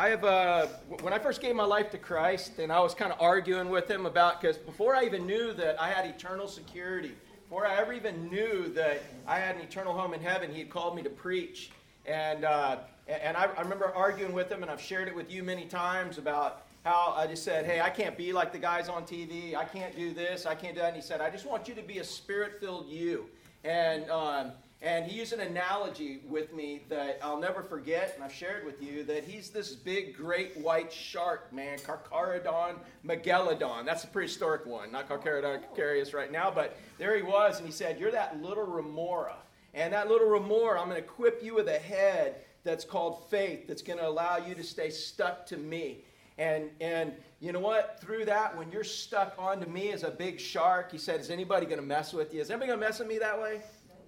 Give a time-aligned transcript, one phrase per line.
[0.00, 0.66] I have, uh,
[1.02, 3.86] when I first gave my life to Christ, and I was kind of arguing with
[3.90, 7.92] him about, because before I even knew that I had eternal security, before I ever
[7.92, 11.10] even knew that I had an eternal home in heaven, he had called me to
[11.10, 11.70] preach.
[12.06, 12.78] And, uh,
[13.08, 16.16] and I, I remember arguing with him, and I've shared it with you many times
[16.16, 19.54] about how I just said, Hey, I can't be like the guys on TV.
[19.54, 20.46] I can't do this.
[20.46, 20.94] I can't do that.
[20.94, 23.26] And he said, I just want you to be a spirit filled you.
[23.64, 24.52] And, um,
[24.82, 28.82] and he used an analogy with me that I'll never forget, and I've shared with
[28.82, 33.84] you that he's this big, great white shark, man, Carcharodon megalodon.
[33.84, 37.72] That's a prehistoric one, not Carcharodon carcharias right now, but there he was, and he
[37.72, 39.36] said, You're that little remora.
[39.74, 43.68] And that little remora, I'm going to equip you with a head that's called faith,
[43.68, 45.98] that's going to allow you to stay stuck to me.
[46.38, 48.00] And, and you know what?
[48.00, 51.66] Through that, when you're stuck onto me as a big shark, he said, Is anybody
[51.66, 52.40] going to mess with you?
[52.40, 53.60] Is anybody going to mess with me that way?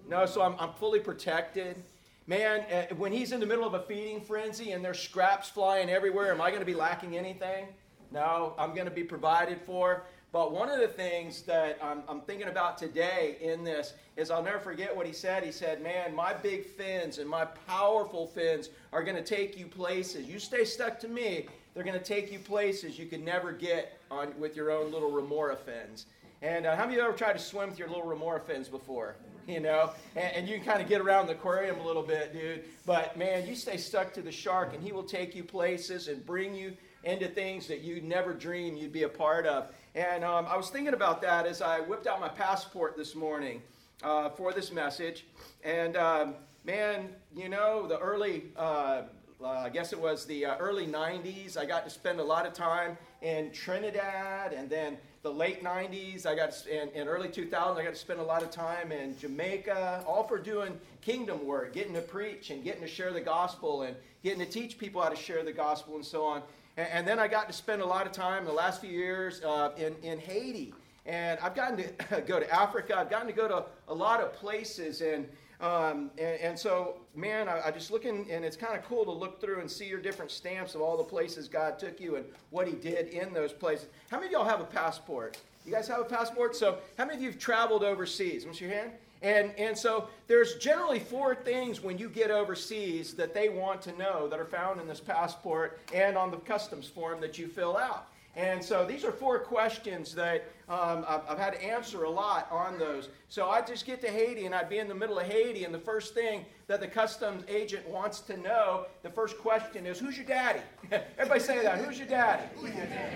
[0.07, 1.81] No, so I'm, I'm fully protected.
[2.27, 5.89] Man, uh, when he's in the middle of a feeding frenzy and there's scraps flying
[5.89, 7.67] everywhere, am I going to be lacking anything?
[8.11, 10.03] No, I'm going to be provided for.
[10.31, 14.41] But one of the things that I'm, I'm, thinking about today in this is I'll
[14.41, 15.43] never forget what he said.
[15.43, 19.67] He said, Man, my big fins and my powerful fins are going to take you
[19.67, 20.25] places.
[20.25, 23.99] You stay stuck to me, they're going to take you places you could never get
[24.09, 26.07] on, with your own little remora fins.
[26.41, 28.69] And uh, how many of you ever tried to swim with your little remora fins
[28.69, 29.15] before?
[29.47, 32.33] You know, and, and you can kind of get around the aquarium a little bit,
[32.33, 32.63] dude.
[32.85, 36.25] But man, you stay stuck to the shark, and he will take you places and
[36.25, 39.71] bring you into things that you never dreamed you'd be a part of.
[39.95, 43.61] And um, I was thinking about that as I whipped out my passport this morning
[44.01, 45.25] uh, for this message.
[45.63, 49.03] And um, man, you know, the early, uh,
[49.43, 52.45] uh, I guess it was the uh, early 90s, I got to spend a lot
[52.45, 57.29] of time in Trinidad and then the late 90s, I got to, and, and early
[57.29, 61.45] 2000s, I got to spend a lot of time in Jamaica, all for doing kingdom
[61.45, 65.01] work, getting to preach and getting to share the gospel and getting to teach people
[65.01, 66.41] how to share the gospel and so on.
[66.77, 68.91] And, and then I got to spend a lot of time in the last few
[68.91, 70.73] years uh, in, in Haiti.
[71.05, 72.97] And I've gotten to go to Africa.
[72.97, 75.01] I've gotten to go to a lot of places.
[75.01, 75.27] And
[75.59, 79.11] um, and, and, so, man, I, I, just looking, and it's kind of cool to
[79.11, 82.25] look through and see your different stamps of all the places God took you and
[82.49, 83.87] what He did in those places.
[84.09, 85.37] How many of y'all have a passport?
[85.65, 86.55] You guys have a passport?
[86.55, 88.45] So, how many of you have traveled overseas?
[88.45, 88.91] What's your hand?
[89.23, 93.97] And, and so there's generally four things when you get overseas that they want to
[93.97, 97.77] know that are found in this passport and on the customs form that you fill
[97.77, 98.09] out.
[98.35, 102.47] And so these are four questions that um, I've, I've, had to answer a lot
[102.49, 103.09] on those.
[103.29, 105.73] So I just get to Haiti and I'd be in the middle of Haiti, and
[105.73, 110.17] the first thing that the customs agent wants to know, the first question is, Who's
[110.17, 110.61] your daddy?
[110.91, 111.79] Everybody say that.
[111.79, 112.43] Who's your daddy?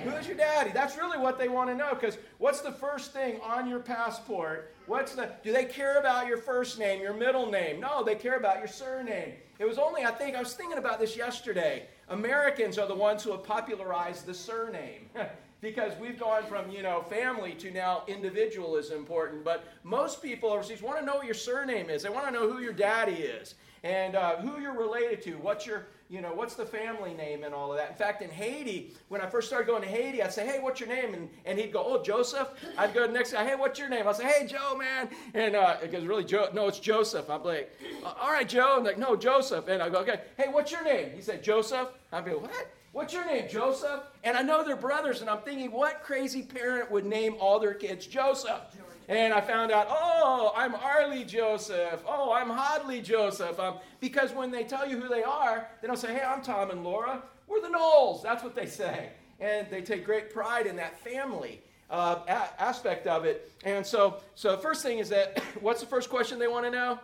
[0.04, 0.72] Who's your daddy?
[0.72, 4.76] That's really what they want to know because what's the first thing on your passport?
[4.86, 7.80] What's the, do they care about your first name, your middle name?
[7.80, 9.34] No, they care about your surname.
[9.58, 11.88] It was only, I think, I was thinking about this yesterday.
[12.10, 15.10] Americans are the ones who have popularized the surname.
[15.62, 20.52] because we've gone from you know family to now individual is important but most people
[20.52, 23.14] overseas want to know what your surname is they want to know who your daddy
[23.14, 27.44] is and uh, who you're related to what's your you know, what's the family name
[27.44, 27.90] and all of that.
[27.90, 30.80] In fact, in Haiti, when I first started going to Haiti, I'd say, hey, what's
[30.80, 31.14] your name?
[31.14, 32.50] And, and he'd go, oh, Joseph.
[32.78, 34.08] I'd go next guy, hey, what's your name?
[34.08, 35.10] I'd say, hey, Joe, man.
[35.34, 36.50] And uh, it goes, really, Joe?
[36.54, 37.30] No, it's Joseph.
[37.30, 38.76] I'm like, all right, Joe.
[38.78, 39.68] I'm like, no, Joseph.
[39.68, 41.12] And I go, okay, hey, what's your name?
[41.14, 41.90] He said, Joseph.
[42.14, 42.52] I'd be, what?
[42.94, 44.02] What's your name, Joseph?
[44.24, 47.74] And I know they're brothers, and I'm thinking, what crazy parent would name all their
[47.74, 48.62] kids Joseph?
[49.10, 52.04] And I found out, oh, I'm Arlie Joseph.
[52.06, 53.58] Oh, I'm Hodley Joseph.
[53.58, 56.72] Um, because when they tell you who they are, they don't say, hey, I'm Tom
[56.72, 57.24] and Laura.
[57.48, 58.22] We're the Knowles.
[58.22, 59.12] That's what they say.
[59.40, 63.50] And they take great pride in that family uh, a- aspect of it.
[63.64, 66.72] And so, so the first thing is that, what's the first question they want to
[66.72, 67.00] know?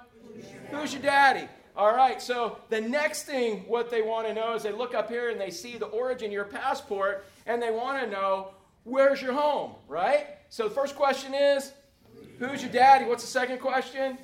[0.71, 1.47] Who's your daddy?
[1.75, 5.09] All right, so the next thing what they want to know is they look up
[5.09, 8.49] here and they see the origin of your passport and they want to know
[8.83, 10.27] where's your home, right?
[10.49, 11.71] So the first question is
[12.39, 13.05] Who's your daddy?
[13.05, 14.17] What's the second question?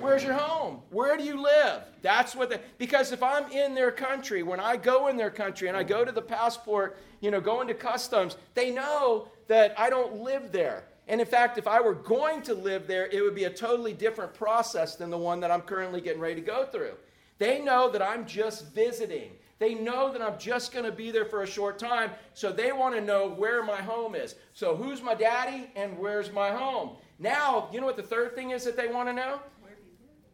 [0.00, 0.82] Where's your home?
[0.90, 1.82] Where do you live?
[2.02, 5.68] That's what the, because if I'm in their country, when I go in their country
[5.68, 9.90] and I go to the passport, you know, go into customs, they know that I
[9.90, 10.84] don't live there.
[11.08, 13.94] And in fact, if I were going to live there, it would be a totally
[13.94, 16.94] different process than the one that I'm currently getting ready to go through.
[17.38, 19.30] They know that I'm just visiting.
[19.58, 22.72] They know that I'm just going to be there for a short time, so they
[22.72, 24.34] want to know where my home is.
[24.52, 26.96] So, who's my daddy and where's my home?
[27.18, 29.40] Now, you know what the third thing is that they want to know?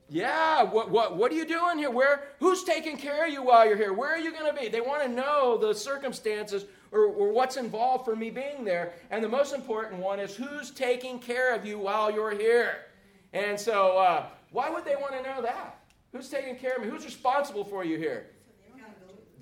[0.08, 1.90] Yeah, what, what, what are you doing here?
[1.90, 3.94] Where, who's taking care of you while you're here?
[3.94, 4.68] Where are you going to be?
[4.68, 8.92] They want to know the circumstances or, or what's involved for me being there.
[9.10, 12.86] And the most important one is who's taking care of you while you're here?
[13.32, 15.78] And so, uh, why would they want to know that?
[16.12, 16.90] Who's taking care of me?
[16.90, 18.26] Who's responsible for you here?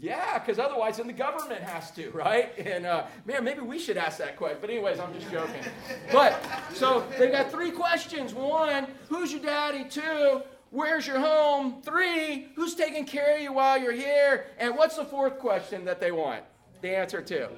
[0.00, 2.56] Yeah, because otherwise, then the government has to, right?
[2.58, 4.58] And uh, man, maybe we should ask that question.
[4.60, 5.62] But anyways, I'm just joking.
[6.10, 6.42] But
[6.72, 8.34] so they got three questions.
[8.34, 9.84] One, who's your daddy?
[9.84, 11.82] Two, where's your home?
[11.82, 14.46] Three, who's taking care of you while you're here?
[14.58, 16.42] And what's the fourth question that they want
[16.80, 17.48] the answer to?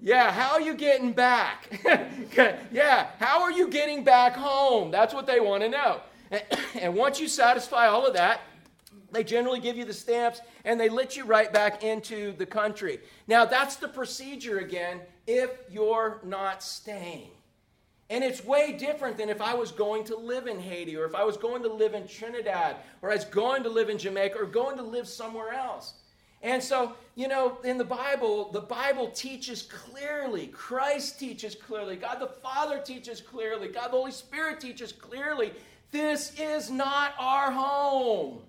[0.00, 1.80] Yeah, how are you getting back?
[2.72, 4.90] yeah, how are you getting back home?
[4.90, 6.00] That's what they want to know.
[6.74, 8.40] And once you satisfy all of that,
[9.12, 13.00] they generally give you the stamps and they let you right back into the country.
[13.26, 17.30] Now, that's the procedure again if you're not staying.
[18.08, 21.14] And it's way different than if I was going to live in Haiti or if
[21.14, 24.38] I was going to live in Trinidad or I was going to live in Jamaica
[24.38, 25.94] or going to live somewhere else.
[26.42, 32.20] And so, you know, in the Bible, the Bible teaches clearly, Christ teaches clearly, God
[32.20, 35.52] the Father teaches clearly, God the Holy Spirit teaches clearly.
[35.90, 38.42] This is not our home.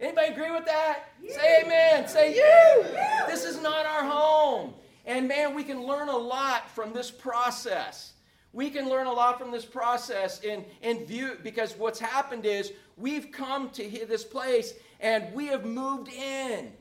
[0.00, 1.10] Anybody agree with that?
[1.22, 1.32] You.
[1.32, 2.08] Say amen.
[2.08, 2.84] Say you.
[2.84, 3.26] you.
[3.26, 4.72] This is not our home.
[5.04, 8.14] And man, we can learn a lot from this process.
[8.52, 12.72] We can learn a lot from this process in, in view because what's happened is
[12.96, 16.72] we've come to this place and we have moved in.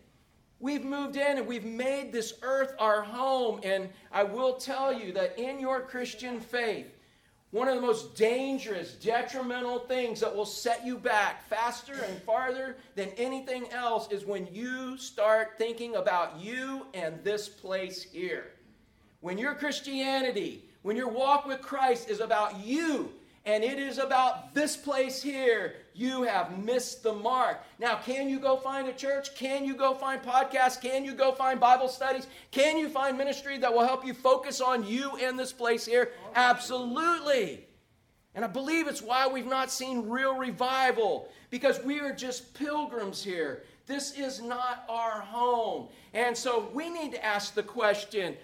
[0.60, 3.60] We've moved in and we've made this earth our home.
[3.64, 6.88] And I will tell you that in your Christian faith,
[7.52, 12.78] one of the most dangerous, detrimental things that will set you back faster and farther
[12.96, 18.52] than anything else is when you start thinking about you and this place here.
[19.22, 23.12] When your Christianity, when your walk with Christ is about you
[23.46, 27.62] and it is about this place here, you have missed the mark.
[27.78, 29.36] Now, can you go find a church?
[29.36, 30.82] Can you go find podcasts?
[30.82, 32.26] Can you go find Bible studies?
[32.52, 36.12] Can you find ministry that will help you focus on you and this place here?
[36.36, 37.66] Absolutely.
[38.34, 43.22] And I believe it's why we've not seen real revival, because we are just pilgrims
[43.22, 43.64] here.
[43.86, 45.90] This is not our home.
[46.14, 48.38] And so we need to ask the question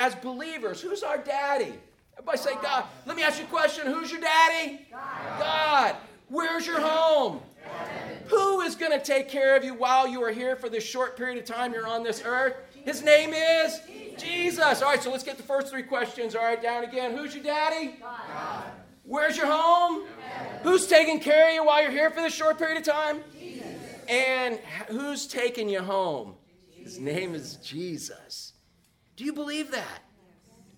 [0.00, 1.74] as believers who's our daddy?
[2.14, 2.84] Everybody say, God.
[3.06, 3.86] Let me ask you a question.
[3.86, 4.86] Who's your daddy?
[4.90, 5.38] God.
[5.38, 5.96] God.
[6.28, 7.40] Where's your home?
[8.28, 11.16] Who is going to take care of you while you are here for this short
[11.16, 12.54] period of time you're on this earth?
[12.84, 14.22] His name is Jesus.
[14.22, 14.82] Jesus.
[14.82, 16.34] All right, so let's get the first three questions.
[16.34, 17.16] All right, down again.
[17.16, 17.96] Who's your daddy?
[18.00, 18.64] God.
[19.04, 20.06] Where's your home?
[20.20, 20.58] Heaven.
[20.62, 23.22] Who's taking care of you while you're here for this short period of time?
[23.38, 23.66] Jesus.
[24.08, 24.58] And
[24.88, 26.34] who's taking you home?
[26.70, 28.54] His name is Jesus.
[29.16, 30.02] Do you believe that?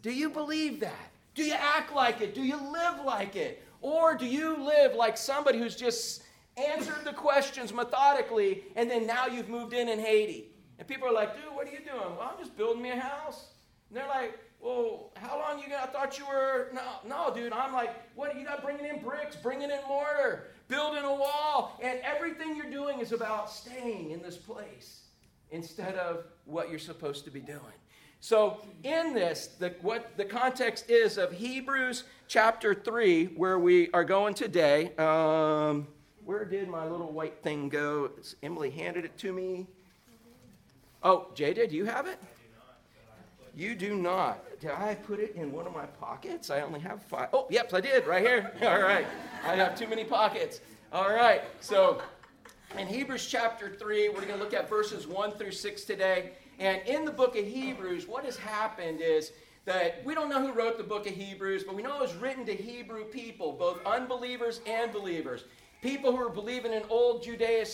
[0.02, 1.10] Do you believe that?
[1.34, 2.34] Do you act like it?
[2.34, 3.64] Do you live like it?
[3.80, 6.22] Or do you live like somebody who's just
[6.56, 10.50] answered the questions methodically and then now you've moved in in Haiti?
[10.78, 12.16] And people are like, dude, what are you doing?
[12.16, 13.48] Well, I'm just building me a house.
[13.88, 15.82] And they're like, well, how long you gonna?
[15.82, 17.52] I thought you were no, no, dude.
[17.52, 18.38] I'm like, what?
[18.38, 23.00] You got bringing in bricks, bringing in mortar, building a wall, and everything you're doing
[23.00, 25.04] is about staying in this place
[25.50, 27.79] instead of what you're supposed to be doing.
[28.22, 34.04] So, in this, the, what the context is of Hebrews chapter 3, where we are
[34.04, 34.94] going today.
[34.96, 35.86] Um,
[36.26, 38.10] where did my little white thing go?
[38.42, 39.66] Emily handed it to me.
[41.02, 42.18] Oh, JJ, do you have it?
[43.56, 44.44] You do not.
[44.60, 46.50] Did I put it in one of my pockets?
[46.50, 47.30] I only have five.
[47.32, 48.52] Oh, yep, I did, right here.
[48.62, 49.06] All right.
[49.44, 50.60] I have too many pockets.
[50.92, 51.42] All right.
[51.60, 52.02] So,
[52.78, 56.32] in Hebrews chapter 3, we're going to look at verses 1 through 6 today.
[56.60, 59.32] And in the book of Hebrews, what has happened is
[59.64, 62.14] that we don't know who wrote the book of Hebrews, but we know it was
[62.14, 65.44] written to Hebrew people, both unbelievers and believers.
[65.80, 67.64] People who were believing in old Judaism,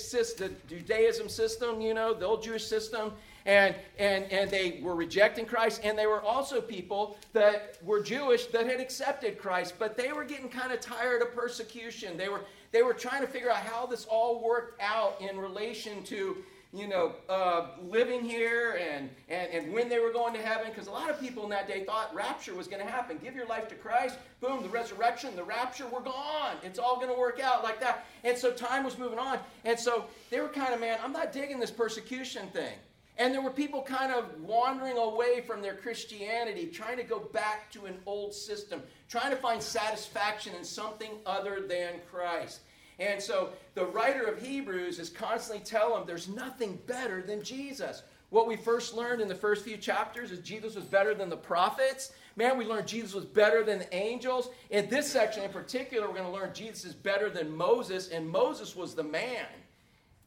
[1.28, 3.12] system, you know, the old Jewish system,
[3.44, 8.46] and, and, and they were rejecting Christ, and they were also people that were Jewish
[8.46, 12.16] that had accepted Christ, but they were getting kind of tired of persecution.
[12.16, 16.04] They were, they were trying to figure out how this all worked out in relation
[16.04, 16.36] to
[16.76, 20.88] you know, uh, living here and, and, and when they were going to heaven, because
[20.88, 23.18] a lot of people in that day thought rapture was going to happen.
[23.22, 26.56] Give your life to Christ, boom, the resurrection, the rapture, we're gone.
[26.62, 28.04] It's all going to work out like that.
[28.24, 29.38] And so time was moving on.
[29.64, 32.74] And so they were kind of, man, I'm not digging this persecution thing.
[33.18, 37.70] And there were people kind of wandering away from their Christianity, trying to go back
[37.72, 42.60] to an old system, trying to find satisfaction in something other than Christ.
[42.98, 48.02] And so the writer of Hebrews is constantly telling them there's nothing better than Jesus.
[48.30, 51.36] What we first learned in the first few chapters is Jesus was better than the
[51.36, 52.12] prophets.
[52.34, 54.50] Man, we learned Jesus was better than the angels.
[54.70, 58.28] In this section in particular, we're going to learn Jesus is better than Moses, and
[58.28, 59.46] Moses was the man.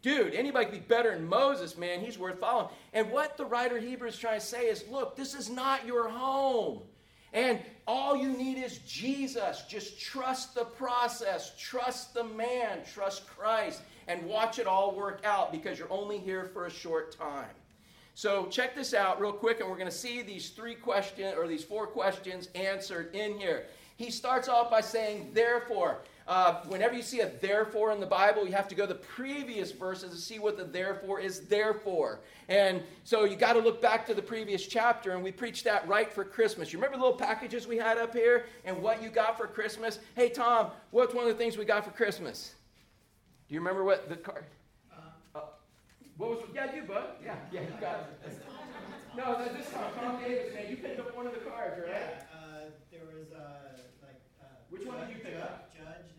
[0.02, 2.00] Dude, anybody could be better than Moses, man.
[2.00, 2.70] He's worth following.
[2.94, 5.86] And what the writer of Hebrews is trying to say is look, this is not
[5.86, 6.82] your home.
[7.34, 9.64] And all you need is Jesus.
[9.68, 15.52] Just trust the process, trust the man, trust Christ, and watch it all work out
[15.52, 17.50] because you're only here for a short time.
[18.16, 21.48] So check this out real quick, and we're going to see these three questions or
[21.48, 23.68] these four questions answered in here.
[23.96, 26.00] He starts off by saying, therefore.
[26.30, 29.00] Uh, whenever you see a therefore in the Bible, you have to go to the
[29.00, 32.20] previous verses to see what the therefore is there for.
[32.48, 35.88] And so you got to look back to the previous chapter, and we preached that
[35.88, 36.72] right for Christmas.
[36.72, 39.98] You remember the little packages we had up here and what you got for Christmas?
[40.16, 42.54] Hey, Tom, what's one of the things we got for Christmas?
[43.48, 44.46] Do you remember what the card?
[44.96, 45.40] Uh,
[46.18, 46.40] what was?
[46.54, 47.06] Yeah, you, bud.
[47.26, 48.40] Yeah, yeah, you got it.
[49.18, 51.90] No, this time, Tom Davis, man, you picked up one of the cards, right?
[51.90, 54.22] Yeah, uh, there was uh, like.
[54.40, 55.69] Uh, Which one did you pick up?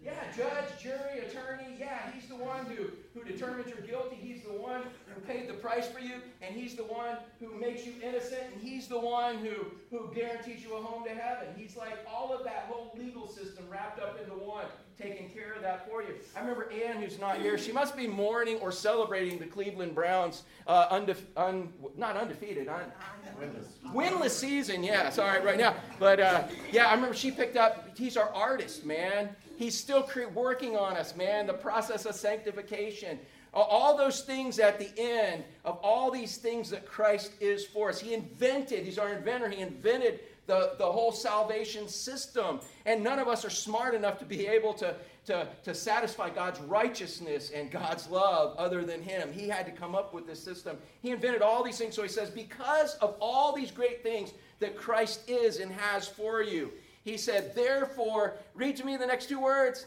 [0.02, 1.76] Yeah, judge, jury, attorney.
[1.78, 4.16] Yeah, he's the one who, who determines you're guilty.
[4.16, 4.82] He's the one
[5.14, 8.62] who paid the price for you, and he's the one who makes you innocent, and
[8.62, 11.48] he's the one who, who guarantees you a home to heaven.
[11.54, 14.64] He's like all of that whole legal system wrapped up into one,
[14.98, 16.14] taking care of that for you.
[16.34, 20.44] I remember Ann, who's not here, she must be mourning or celebrating the Cleveland Browns,
[20.66, 22.90] uh, undefe- un- not undefeated, un-
[23.38, 23.92] winless.
[23.94, 24.82] winless season.
[24.82, 25.74] Yeah, sorry, right now.
[25.98, 29.28] But uh, yeah, I remember she picked up, he's our artist, man.
[29.60, 31.46] He's still cre- working on us, man.
[31.46, 33.18] The process of sanctification.
[33.52, 38.00] All those things at the end of all these things that Christ is for us.
[38.00, 42.60] He invented, he's our inventor, he invented the, the whole salvation system.
[42.86, 44.94] And none of us are smart enough to be able to,
[45.26, 49.30] to, to satisfy God's righteousness and God's love other than him.
[49.30, 50.78] He had to come up with this system.
[51.02, 51.94] He invented all these things.
[51.94, 56.40] So he says, because of all these great things that Christ is and has for
[56.40, 59.86] you, he said, therefore, read to me the next two words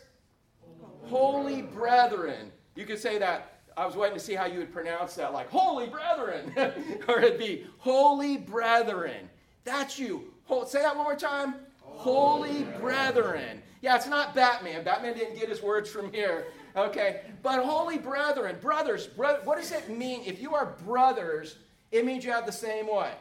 [1.05, 2.51] holy brethren.
[2.75, 3.49] You could say that.
[3.75, 6.53] I was waiting to see how you would pronounce that, like holy brethren,
[7.07, 9.29] or it'd be holy brethren.
[9.63, 10.31] That's you.
[10.67, 11.55] say that one more time.
[11.81, 13.63] Holy brethren.
[13.81, 14.83] Yeah, it's not Batman.
[14.83, 16.45] Batman didn't get his words from here.
[16.75, 19.07] Okay, but holy brethren, brothers.
[19.07, 21.57] Bro- what does it mean if you are brothers?
[21.91, 23.19] It means you have the same what?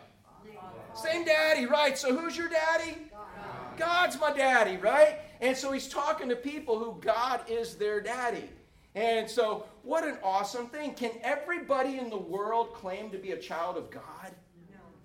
[0.95, 1.97] Same daddy, right?
[1.97, 2.97] So who's your daddy?
[3.83, 5.19] God's my daddy, right?
[5.41, 8.49] And so he's talking to people who God is their daddy.
[8.95, 10.95] And so, what an awesome thing.
[10.95, 14.31] Can everybody in the world claim to be a child of God?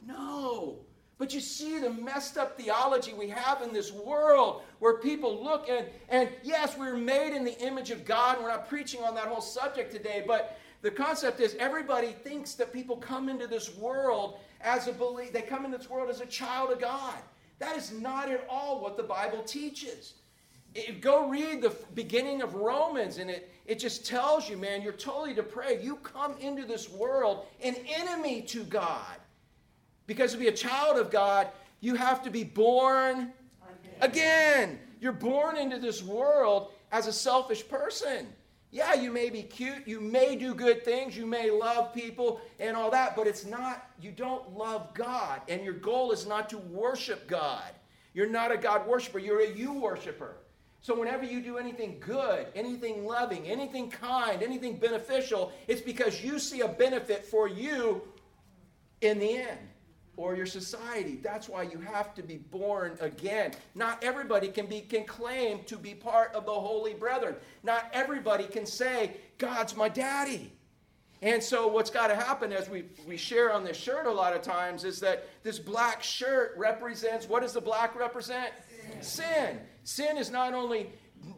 [0.07, 0.13] No.
[0.13, 0.75] no.
[1.17, 5.67] But you see the messed up theology we have in this world where people look
[5.67, 8.37] and, and yes, we're made in the image of God.
[8.39, 12.71] We're not preaching on that whole subject today, but the concept is everybody thinks that
[12.71, 16.25] people come into this world as a belief, they come into this world as a
[16.27, 17.15] child of God.
[17.59, 20.13] That is not at all what the Bible teaches.
[20.75, 24.93] It, go read the beginning of Romans, and it, it just tells you, man, you're
[24.93, 25.83] totally depraved.
[25.83, 29.17] You come into this world an enemy to God.
[30.05, 31.47] Because to be a child of God,
[31.81, 33.33] you have to be born
[34.01, 34.79] again.
[34.99, 38.27] You're born into this world as a selfish person.
[38.69, 42.75] Yeah, you may be cute, you may do good things, you may love people and
[42.75, 46.57] all that, but it's not, you don't love God, and your goal is not to
[46.57, 47.71] worship God.
[48.13, 50.35] You're not a God worshiper, you're a you worshiper.
[50.81, 56.37] So whenever you do anything good, anything loving, anything kind, anything beneficial, it's because you
[56.37, 58.01] see a benefit for you
[59.01, 59.59] in the end
[60.17, 61.19] or your society.
[61.23, 63.53] That's why you have to be born again.
[63.75, 67.35] Not everybody can be can claim to be part of the holy brethren.
[67.63, 70.51] Not everybody can say, God's my daddy.
[71.21, 74.35] And so what's got to happen as we, we share on this shirt a lot
[74.35, 78.51] of times is that this black shirt represents what does the black represent?
[79.01, 79.01] Sin.
[79.01, 80.89] Sin, Sin is not only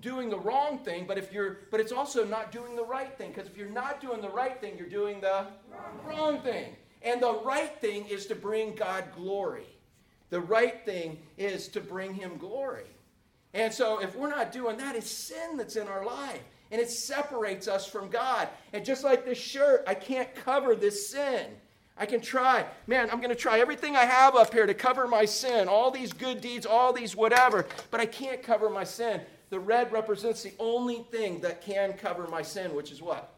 [0.02, 3.32] doing the wrong thing, but if you're but it's also not doing the right thing.
[3.32, 6.76] Because if you're not doing the right thing, you're doing the wrong, wrong thing.
[7.02, 9.68] And the right thing is to bring God glory.
[10.30, 12.86] The right thing is to bring Him glory.
[13.54, 16.42] And so, if we're not doing that, it's sin that's in our life.
[16.72, 18.48] And it separates us from God.
[18.74, 21.48] And just like this shirt, I can't cover this sin.
[21.98, 22.66] I can try.
[22.88, 25.92] Man, I'm going to try everything I have up here to cover my sin, all
[25.92, 29.22] these good deeds, all these whatever, but I can't cover my sin.
[29.50, 33.34] The red represents the only thing that can cover my sin, which is what?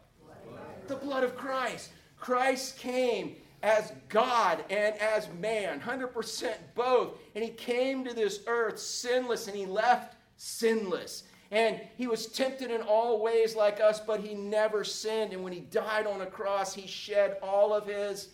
[0.46, 0.60] Blood.
[0.86, 1.90] The blood of Christ.
[2.20, 7.12] Christ came as God and as man, 100% both.
[7.34, 11.24] And he came to this earth sinless and he left sinless.
[11.50, 15.32] And he was tempted in all ways like us, but he never sinned.
[15.32, 18.30] And when he died on a cross, he shed all of his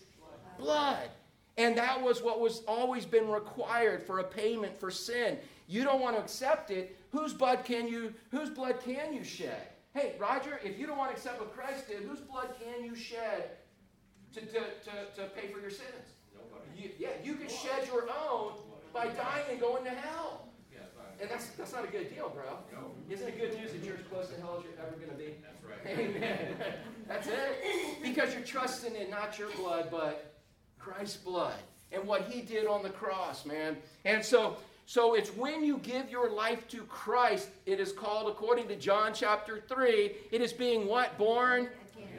[0.57, 1.09] blood.
[1.57, 5.37] And that was what was always been required for a payment for sin.
[5.67, 6.97] You don't want to accept it.
[7.11, 9.67] Whose blood can you whose blood can you shed?
[9.93, 12.95] Hey, Roger, if you don't want to accept what Christ did, whose blood can you
[12.95, 13.49] shed
[14.33, 16.13] to, to, to, to pay for your sins.
[16.77, 18.53] You, yeah, you can shed your own
[18.93, 20.45] by dying and going to hell.
[21.21, 22.57] And that's, that's not a good deal, bro.
[23.09, 25.17] Isn't it good news that you're as close to hell as you're ever going to
[25.17, 25.35] be?
[25.41, 25.99] That's right.
[25.99, 26.55] Amen.
[27.09, 28.01] that's it.
[28.01, 30.39] Because you're trusting in not your blood, but
[30.77, 31.59] Christ's blood
[31.91, 33.75] and what he did on the cross, man.
[34.05, 38.67] And so so it's when you give your life to Christ, it is called, according
[38.69, 41.15] to John chapter 3, it is being what?
[41.15, 41.69] Born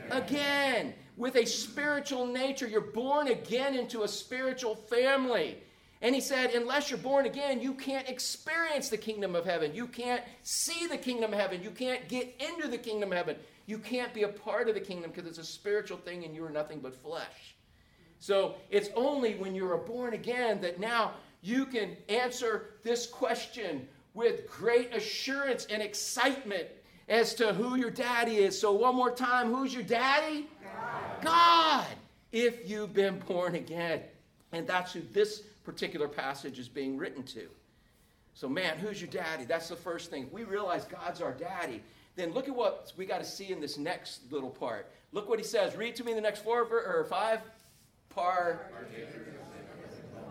[0.09, 0.23] again.
[0.23, 0.95] again.
[1.21, 2.67] With a spiritual nature.
[2.67, 5.59] You're born again into a spiritual family.
[6.00, 9.75] And he said, unless you're born again, you can't experience the kingdom of heaven.
[9.75, 11.62] You can't see the kingdom of heaven.
[11.62, 13.37] You can't get into the kingdom of heaven.
[13.67, 16.43] You can't be a part of the kingdom because it's a spiritual thing and you
[16.43, 17.55] are nothing but flesh.
[18.19, 21.12] So it's only when you're born again that now
[21.43, 26.67] you can answer this question with great assurance and excitement
[27.11, 28.59] as to who your daddy is.
[28.59, 30.49] So, one more time who's your daddy?
[31.23, 31.87] God.
[32.32, 34.02] If you've been born again.
[34.52, 37.49] And that's who this particular passage is being written to.
[38.35, 39.44] So, man, who's your daddy?
[39.44, 40.28] That's the first thing.
[40.32, 41.82] we realize God's our daddy.
[42.16, 44.90] Then look at what we got to see in this next little part.
[45.12, 45.76] Look what he says.
[45.76, 47.40] Read to me the next four or five.
[48.09, 48.70] Par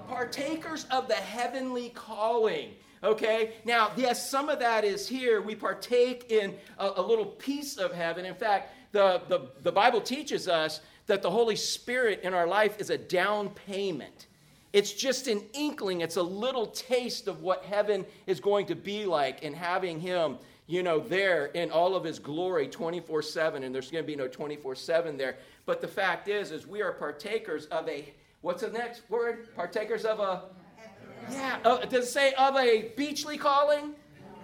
[0.09, 2.71] partakers of the heavenly calling.
[3.03, 3.53] Okay?
[3.63, 5.41] Now, yes, some of that is here.
[5.41, 8.25] We partake in a, a little piece of heaven.
[8.25, 12.79] In fact, the, the, the Bible teaches us that the Holy Spirit in our life
[12.79, 14.27] is a down payment.
[14.73, 19.05] It's just an inkling, it's a little taste of what heaven is going to be
[19.05, 23.63] like and having Him, you know, there in all of His glory 24 7.
[23.63, 25.37] And there's going to be no 24 7 there.
[25.65, 29.53] But the fact is, is we are partakers of a What's the next word?
[29.55, 30.43] Partakers of a.
[31.29, 31.59] Yeah.
[31.65, 33.93] Uh, does it say of a beachly calling?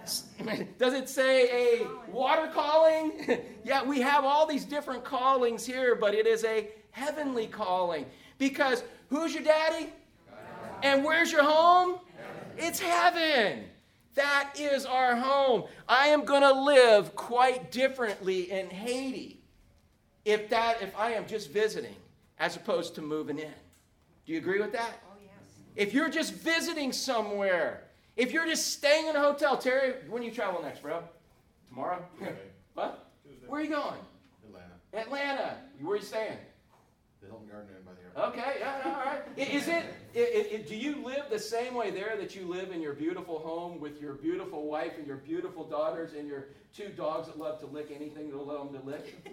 [0.78, 3.40] Does it say a water calling?
[3.64, 8.06] yeah, we have all these different callings here, but it is a heavenly calling.
[8.38, 9.88] Because who's your daddy?
[10.82, 11.98] And where's your home?
[12.58, 13.64] It's heaven.
[14.14, 15.64] That is our home.
[15.88, 19.40] I am going to live quite differently in Haiti
[20.24, 21.94] if that if I am just visiting
[22.38, 23.52] as opposed to moving in.
[24.26, 25.02] Do you agree with that?
[25.08, 25.32] Oh, yes.
[25.76, 27.85] If you're just visiting somewhere,
[28.16, 31.02] if you're just staying in a hotel, Terry, when you travel next, bro?
[31.68, 32.04] Tomorrow?
[32.74, 33.10] what?
[33.22, 33.46] Tuesday.
[33.46, 34.00] Where are you going?
[34.48, 34.74] Atlanta.
[34.94, 35.56] Atlanta.
[35.80, 36.38] Where are you staying?
[37.20, 38.38] The Hilton Garden Inn by the airport.
[38.38, 39.22] Okay, yeah, all right.
[39.36, 42.80] Is it, it, it, do you live the same way there that you live in
[42.80, 47.26] your beautiful home with your beautiful wife and your beautiful daughters and your two dogs
[47.26, 49.26] that love to lick anything they'll let them to lick?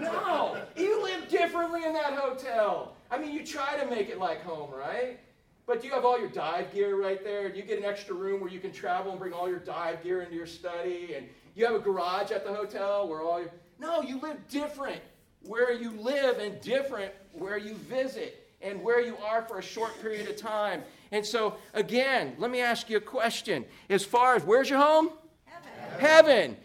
[0.00, 2.96] no, you live differently in that hotel.
[3.10, 5.20] I mean, you try to make it like home, right?
[5.68, 7.50] But do you have all your dive gear right there.
[7.50, 10.02] Do you get an extra room where you can travel and bring all your dive
[10.02, 11.12] gear into your study.
[11.14, 13.50] And you have a garage at the hotel where all your.
[13.78, 15.02] No, you live different
[15.42, 20.00] where you live and different where you visit and where you are for a short
[20.00, 20.82] period of time.
[21.12, 23.66] And so, again, let me ask you a question.
[23.90, 25.10] As far as where's your home?
[25.44, 26.00] Heaven.
[26.00, 26.56] Heaven.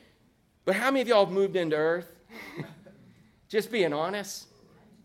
[0.64, 2.16] But how many of y'all have moved into earth?
[3.50, 4.48] Just being honest.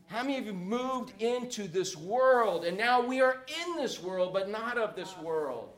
[0.09, 4.33] How many of you moved into this world and now we are in this world
[4.33, 5.69] but not of this world?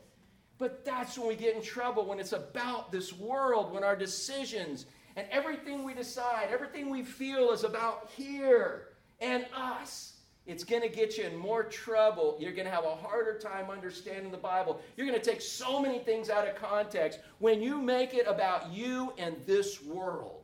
[0.57, 4.85] But that's when we get in trouble when it's about this world, when our decisions
[5.17, 8.87] and everything we decide, everything we feel is about here
[9.19, 10.13] and us.
[10.47, 12.37] It's going to get you in more trouble.
[12.39, 14.81] You're going to have a harder time understanding the Bible.
[14.95, 18.71] You're going to take so many things out of context when you make it about
[18.71, 20.40] you and this world.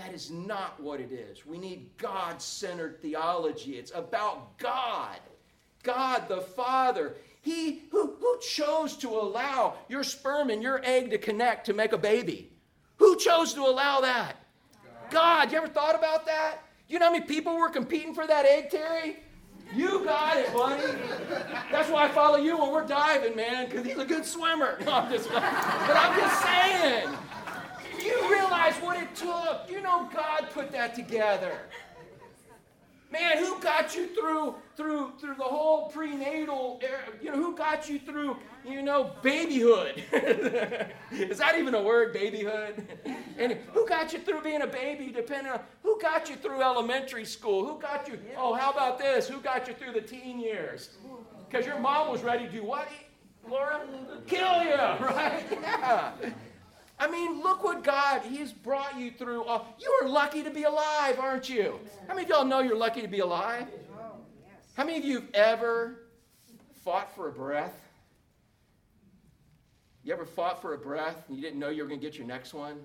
[0.00, 1.44] That is not what it is.
[1.44, 3.72] We need God centered theology.
[3.76, 5.18] It's about God,
[5.82, 7.16] God the Father.
[7.42, 11.92] He who, who chose to allow your sperm and your egg to connect to make
[11.92, 12.50] a baby.
[12.96, 14.36] Who chose to allow that?
[15.10, 15.52] God.
[15.52, 16.60] You ever thought about that?
[16.88, 19.16] You know how many people were competing for that egg, Terry?
[19.74, 20.98] You got it, buddy.
[21.70, 24.78] That's why I follow you when we're diving, man, because he's a good swimmer.
[24.86, 27.10] No, I'm just, but I'm just saying.
[28.02, 29.68] You realize what it took.
[29.68, 31.58] You know God put that together.
[33.12, 37.02] Man, who got you through through through the whole prenatal era?
[37.20, 40.04] You know, who got you through, you know, babyhood?
[41.10, 42.86] Is that even a word, babyhood?
[43.38, 47.24] and who got you through being a baby, depending on who got you through elementary
[47.24, 47.66] school?
[47.66, 49.26] Who got you, oh, how about this?
[49.26, 50.90] Who got you through the teen years?
[51.48, 52.88] Because your mom was ready to do what,
[53.48, 53.80] Laura?
[54.28, 55.42] Kill you, right?
[55.60, 56.12] Yeah.
[57.00, 59.44] I mean, look what God, He's brought you through.
[59.44, 61.80] Uh, you are lucky to be alive, aren't you?
[62.06, 63.66] How many of y'all know you're lucky to be alive?
[64.76, 66.02] How many of you have ever
[66.84, 67.74] fought for a breath?
[70.04, 72.18] You ever fought for a breath and you didn't know you were going to get
[72.18, 72.78] your next one?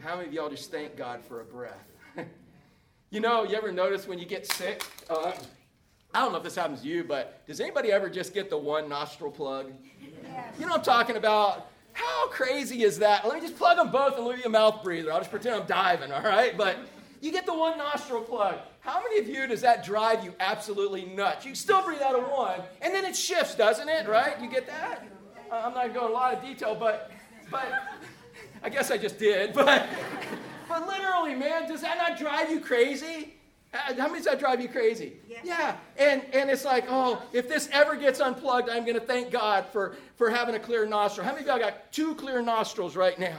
[0.00, 1.86] How many of y'all just thank God for a breath?
[3.10, 4.84] you know, you ever notice when you get sick?
[5.10, 5.32] Uh,
[6.14, 8.58] I don't know if this happens to you, but does anybody ever just get the
[8.58, 9.72] one nostril plug?
[10.58, 11.70] You know what I'm talking about?
[11.98, 13.26] How crazy is that?
[13.26, 15.12] Let me just plug them both and leave you a mouth breather.
[15.12, 16.56] I'll just pretend I'm diving, all right?
[16.56, 16.76] But
[17.20, 18.54] you get the one nostril plug.
[18.78, 21.44] How many of you does that drive you absolutely nuts?
[21.44, 24.06] You still breathe out of one, and then it shifts, doesn't it?
[24.06, 24.40] Right?
[24.40, 25.08] You get that?
[25.50, 27.10] I'm not going a lot of detail, but
[27.50, 27.66] but
[28.62, 29.52] I guess I just did.
[29.52, 29.88] But
[30.68, 33.34] but literally, man, does that not drive you crazy?
[33.72, 35.14] Uh, how many does that drive you crazy?
[35.28, 35.38] Yeah.
[35.44, 35.76] yeah.
[35.98, 39.96] And and it's like, oh, if this ever gets unplugged, I'm gonna thank God for,
[40.16, 41.26] for having a clear nostril.
[41.26, 43.38] How many of y'all got two clear nostrils right now?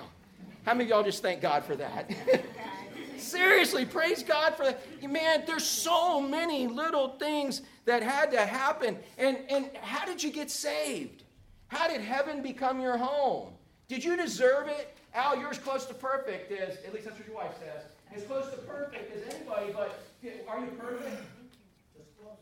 [0.65, 2.12] How many of y'all just thank God for that?
[3.18, 4.82] Seriously, praise God for that.
[5.10, 8.98] Man, there's so many little things that had to happen.
[9.18, 11.24] And, and how did you get saved?
[11.68, 13.54] How did heaven become your home?
[13.88, 14.96] Did you deserve it?
[15.13, 17.84] Al, yours close to perfect is, at least that's what your wife says,
[18.15, 20.04] as close to perfect as anybody, but
[20.48, 21.22] are you perfect?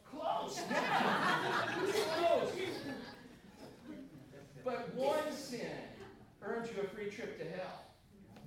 [0.09, 0.61] Close.
[2.17, 2.51] Close.
[4.63, 5.69] But one sin
[6.43, 7.83] earns you a free trip to hell.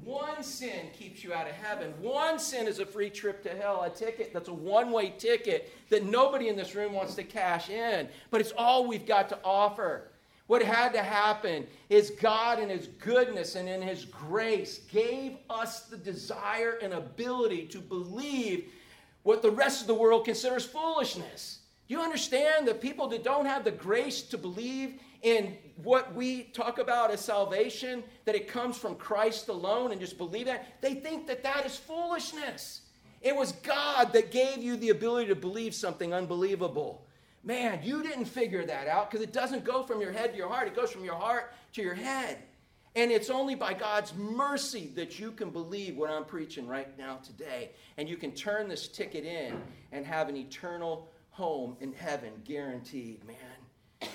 [0.05, 1.93] One sin keeps you out of heaven.
[2.01, 5.73] One sin is a free trip to hell, a ticket that's a one way ticket
[5.91, 8.09] that nobody in this room wants to cash in.
[8.31, 10.10] But it's all we've got to offer.
[10.51, 15.83] What had to happen is God, in His goodness and in His grace, gave us
[15.83, 18.65] the desire and ability to believe
[19.23, 21.61] what the rest of the world considers foolishness.
[21.87, 26.81] You understand that people that don't have the grace to believe in what we talk
[26.81, 31.29] about as salvation, that it comes from Christ alone and just believe that, they think
[31.29, 32.81] that that is foolishness.
[33.23, 37.07] It was God that gave you the ability to believe something unbelievable.
[37.43, 40.49] Man, you didn't figure that out because it doesn't go from your head to your
[40.49, 42.39] heart, it goes from your heart to your head.
[42.97, 47.19] And it's only by God's mercy that you can believe what I'm preaching right now
[47.25, 47.71] today.
[47.97, 49.61] And you can turn this ticket in
[49.93, 54.11] and have an eternal home in heaven, guaranteed, man.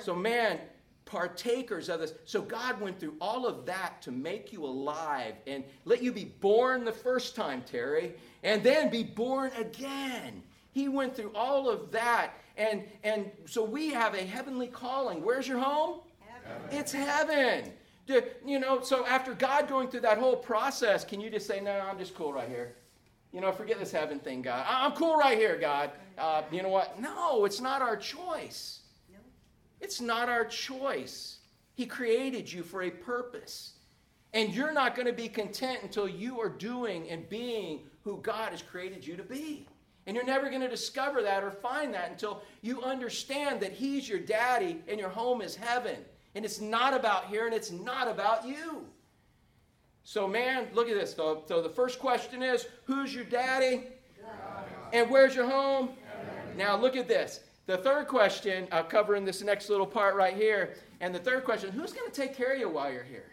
[0.00, 0.60] so, man,
[1.06, 2.14] partakers of this.
[2.24, 6.24] So, God went through all of that to make you alive and let you be
[6.24, 10.42] born the first time, Terry, and then be born again.
[10.70, 15.24] He went through all of that and, and so we have a heavenly calling.
[15.24, 16.00] Where's your home?
[16.44, 16.78] Heaven.
[16.78, 17.72] It's heaven.
[18.06, 21.60] Do, you know, so after God going through that whole process, can you just say,
[21.60, 22.76] no, I'm just cool right here?
[23.32, 24.64] You know, forget this heaven thing, God.
[24.68, 25.90] I'm cool right here, God.
[26.18, 27.00] Uh, you know what?
[27.00, 28.80] No, it's not our choice.
[29.10, 29.18] No.
[29.80, 31.38] It's not our choice.
[31.74, 33.72] He created you for a purpose.
[34.34, 38.50] And you're not going to be content until you are doing and being who God
[38.50, 39.66] has created you to be.
[40.06, 44.08] And you're never going to discover that or find that until you understand that He's
[44.08, 45.96] your daddy and your home is heaven.
[46.34, 48.84] And it's not about here and it's not about you.
[50.02, 51.14] So, man, look at this.
[51.14, 53.84] So, so the first question is who's your daddy?
[54.20, 54.64] God.
[54.92, 55.86] And where's your home?
[55.86, 56.56] God.
[56.56, 57.40] Now, look at this.
[57.66, 60.74] The third question, uh, covering this next little part right here.
[61.00, 63.30] And the third question who's going to take care of you while you're here?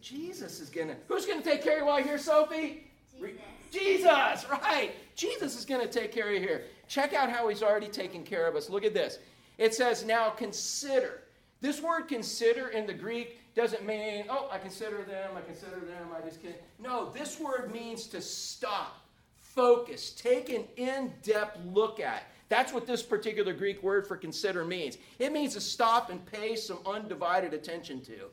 [0.00, 0.96] Jesus is going to.
[1.06, 2.90] Who's going to take care of you while you're here, Sophie?
[3.20, 3.40] Jesus.
[3.72, 4.92] Jesus, right.
[5.16, 6.64] Jesus is going to take care of you here.
[6.88, 8.68] Check out how he's already taken care of us.
[8.68, 9.18] Look at this.
[9.58, 11.22] It says, now consider.
[11.60, 16.08] This word consider in the Greek doesn't mean, oh, I consider them, I consider them,
[16.16, 16.56] I just can't.
[16.78, 19.00] No, this word means to stop,
[19.38, 22.24] focus, take an in depth look at.
[22.48, 24.98] That's what this particular Greek word for consider means.
[25.18, 28.28] It means to stop and pay some undivided attention to.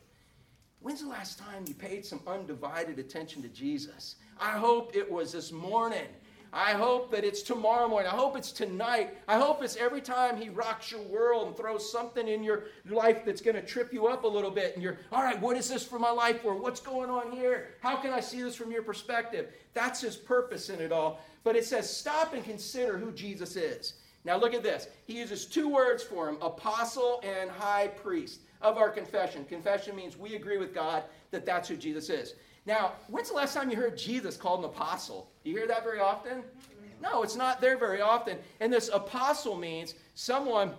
[0.81, 4.15] When's the last time you paid some undivided attention to Jesus?
[4.39, 6.07] I hope it was this morning.
[6.53, 8.09] I hope that it's tomorrow morning.
[8.09, 9.15] I hope it's tonight.
[9.27, 13.23] I hope it's every time he rocks your world and throws something in your life
[13.25, 14.73] that's going to trip you up a little bit.
[14.73, 16.55] And you're, all right, what is this for my life for?
[16.55, 17.75] What's going on here?
[17.81, 19.49] How can I see this from your perspective?
[19.73, 21.19] That's his purpose in it all.
[21.43, 23.95] But it says, stop and consider who Jesus is.
[24.23, 24.87] Now look at this.
[25.05, 29.45] He uses two words for him apostle and high priest of our confession.
[29.45, 32.33] Confession means we agree with God that that's who Jesus is.
[32.65, 35.31] Now, when's the last time you heard Jesus called an apostle?
[35.43, 36.43] Do you hear that very often?
[37.01, 38.37] No, it's not there very often.
[38.59, 40.73] And this apostle means someone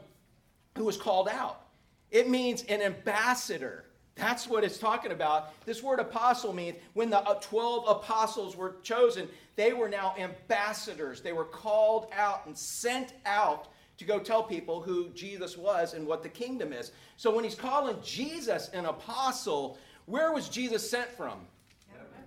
[0.77, 1.63] who was called out.
[2.11, 3.85] It means an ambassador.
[4.17, 5.53] That's what it's talking about.
[5.65, 11.23] This word apostle means when the uh, 12 apostles were chosen, they were now ambassadors.
[11.23, 13.69] They were called out and sent out
[14.01, 16.91] to go tell people who Jesus was and what the kingdom is.
[17.17, 21.47] So when he's calling Jesus an apostle, where was Jesus sent from?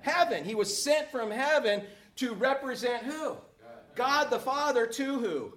[0.03, 0.43] heaven.
[0.43, 1.81] He was sent from heaven
[2.17, 3.38] to represent who?
[3.95, 5.53] God the Father to who?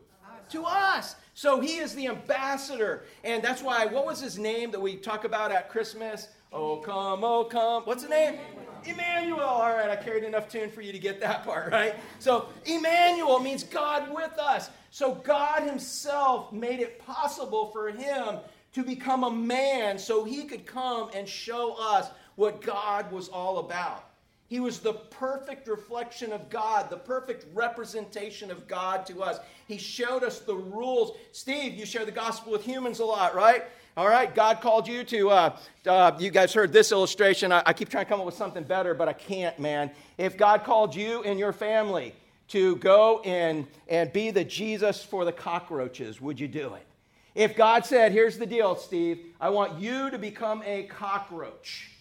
[0.50, 1.16] To us.
[1.34, 3.04] So he is the ambassador.
[3.24, 6.28] And that's why, what was his name that we talk about at Christmas?
[6.52, 7.82] Oh, come, oh, come.
[7.82, 8.38] What's the name?
[8.86, 9.40] Emmanuel.
[9.40, 11.94] All right, I carried enough tune for you to get that part, right?
[12.18, 14.70] So, Emmanuel means God with us.
[14.90, 18.36] So, God Himself made it possible for Him
[18.72, 23.58] to become a man so He could come and show us what God was all
[23.58, 24.04] about.
[24.48, 29.40] He was the perfect reflection of God, the perfect representation of God to us.
[29.66, 31.16] He showed us the rules.
[31.32, 33.64] Steve, you share the gospel with humans a lot, right?
[33.98, 35.56] All right, God called you to, uh,
[35.86, 37.50] uh, you guys heard this illustration.
[37.50, 39.90] I, I keep trying to come up with something better, but I can't, man.
[40.18, 42.14] If God called you and your family
[42.48, 46.86] to go and, and be the Jesus for the cockroaches, would you do it?
[47.34, 51.92] If God said, here's the deal, Steve, I want you to become a cockroach.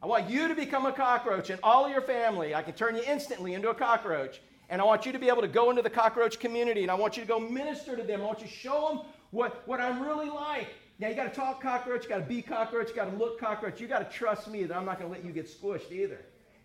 [0.00, 2.54] I want you to become a cockroach and all of your family.
[2.54, 4.40] I can turn you instantly into a cockroach.
[4.70, 6.94] And I want you to be able to go into the cockroach community and I
[6.94, 8.20] want you to go minister to them.
[8.20, 9.00] I want you to show them
[9.32, 10.68] what, what I'm really like.
[10.98, 13.38] Now, you got to talk cockroach, you got to be cockroach, you got to look
[13.38, 13.80] cockroach.
[13.80, 16.20] You got to trust me that I'm not going to let you get squished either.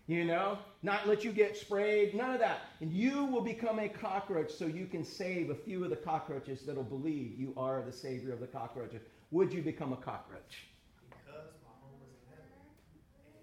[0.08, 2.60] You know, not let you get sprayed, none of that.
[2.80, 6.62] And you will become a cockroach so you can save a few of the cockroaches
[6.62, 9.02] that'll believe you are the savior of the cockroaches.
[9.30, 10.66] Would you become a cockroach?
[11.08, 12.50] Because my home was in heaven,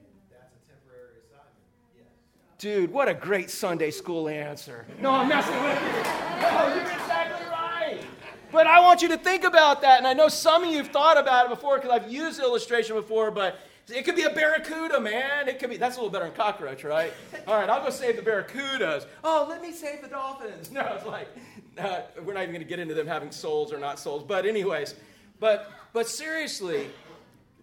[0.01, 1.55] and that's a temporary assignment.
[1.95, 2.07] Yes.
[2.57, 4.85] Dude, what a great Sunday school answer.
[5.01, 6.03] No, I'm messing with you.
[6.41, 7.48] No, you're exactly right.
[8.51, 9.99] But I want you to think about that.
[9.99, 12.95] And I know some of you have thought about it before because I've used illustration
[12.95, 15.47] before, but it could be a barracuda, man.
[15.47, 17.13] It could be, that's a little better than cockroach, right?
[17.47, 19.05] All right, I'll go save the barracudas.
[19.23, 20.71] Oh, let me save the dolphins.
[20.79, 21.27] No, it's like,
[21.77, 24.23] uh, we're not even going to get into them having souls or not souls.
[24.23, 24.95] But, anyways,
[25.39, 26.87] but, but seriously,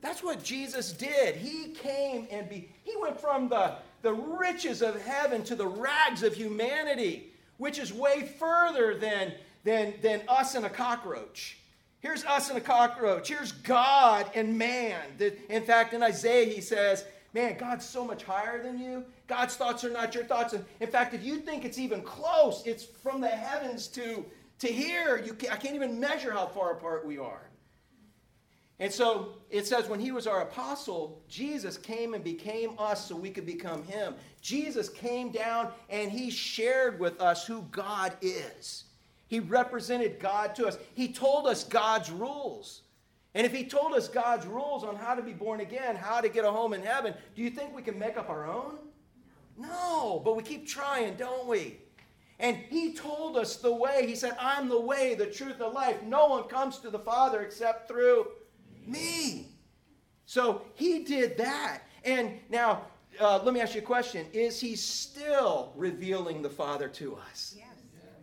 [0.00, 1.36] that's what Jesus did.
[1.36, 6.22] He came and be, he went from the the riches of heaven to the rags
[6.22, 9.32] of humanity, which is way further than,
[9.66, 11.58] than, than us and a cockroach.
[11.98, 13.28] Here's us and a cockroach.
[13.28, 15.02] Here's God and man.
[15.50, 19.04] In fact, in Isaiah, he says, Man, God's so much higher than you.
[19.26, 20.54] God's thoughts are not your thoughts.
[20.80, 24.24] In fact, if you think it's even close, it's from the heavens to,
[24.60, 25.22] to here.
[25.22, 27.50] You can, I can't even measure how far apart we are.
[28.78, 33.16] And so it says when he was our apostle, Jesus came and became us so
[33.16, 34.14] we could become him.
[34.40, 38.84] Jesus came down and he shared with us who God is.
[39.28, 40.78] He represented God to us.
[40.94, 42.82] He told us God's rules.
[43.34, 46.28] And if he told us God's rules on how to be born again, how to
[46.28, 48.78] get a home in heaven, do you think we can make up our own?
[49.58, 51.78] No, but we keep trying, don't we?
[52.38, 54.06] And he told us the way.
[54.06, 56.02] He said, I'm the way, the truth, the life.
[56.02, 58.28] No one comes to the Father except through
[58.86, 59.48] me.
[60.26, 61.82] So he did that.
[62.04, 62.82] And now,
[63.18, 67.54] uh, let me ask you a question Is he still revealing the Father to us?
[67.56, 67.65] Yes.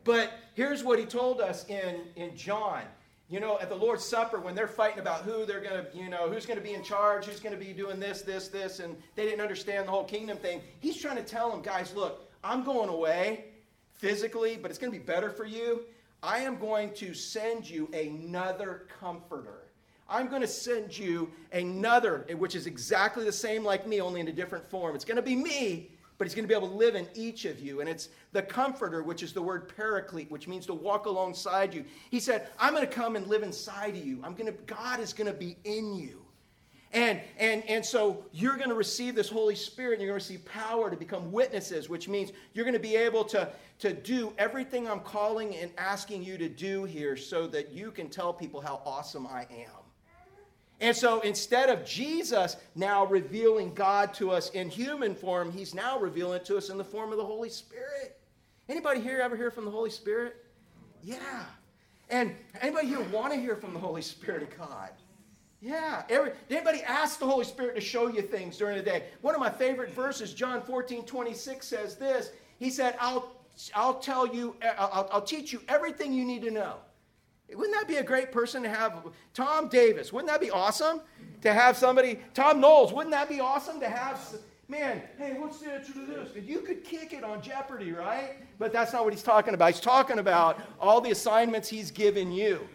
[0.04, 2.84] But here's what he told us in, in John.
[3.30, 6.10] You know, at the Lord's Supper, when they're fighting about who they're going to, you
[6.10, 8.80] know, who's going to be in charge, who's going to be doing this, this, this,
[8.80, 12.30] and they didn't understand the whole kingdom thing, he's trying to tell them, guys, look,
[12.44, 13.46] I'm going away
[13.94, 15.84] physically, but it's going to be better for you.
[16.22, 19.64] I am going to send you another comforter.
[20.10, 24.28] I'm going to send you another, which is exactly the same like me, only in
[24.28, 24.96] a different form.
[24.96, 27.46] It's going to be me, but he's going to be able to live in each
[27.46, 27.82] of you.
[27.82, 31.84] And it's the comforter, which is the word paraclete, which means to walk alongside you.
[32.12, 34.20] He said, I'm going to come and live inside of you.
[34.24, 36.24] I'm going to, God is going to be in you.
[36.94, 40.26] And, and, and so you're going to receive this Holy Spirit and you're going to
[40.26, 43.50] receive power to become witnesses, which means you're going to be able to,
[43.80, 48.10] to do everything I'm calling and asking you to do here so that you can
[48.10, 49.83] tell people how awesome I am.
[50.84, 55.98] And so instead of Jesus now revealing God to us in human form, he's now
[55.98, 58.20] revealing it to us in the form of the Holy Spirit.
[58.68, 60.36] Anybody here ever hear from the Holy Spirit?
[61.02, 61.46] Yeah.
[62.10, 64.90] And anybody here want to hear from the Holy Spirit of God?
[65.62, 66.04] Yeah.
[66.10, 69.06] Every, anybody ask the Holy Spirit to show you things during the day?
[69.22, 72.32] One of my favorite verses, John 14, 26, says this.
[72.60, 73.32] He said, I'll,
[73.74, 76.76] I'll tell you, I'll, I'll teach you everything you need to know.
[77.50, 79.04] Wouldn't that be a great person to have?
[79.34, 81.02] Tom Davis, wouldn't that be awesome
[81.42, 82.20] to have somebody?
[82.34, 84.20] Tom Knowles, wouldn't that be awesome to have?
[84.68, 86.30] Man, hey, what's the answer to this?
[86.44, 88.38] You could kick it on Jeopardy, right?
[88.58, 89.72] But that's not what he's talking about.
[89.72, 92.68] He's talking about all the assignments he's given you.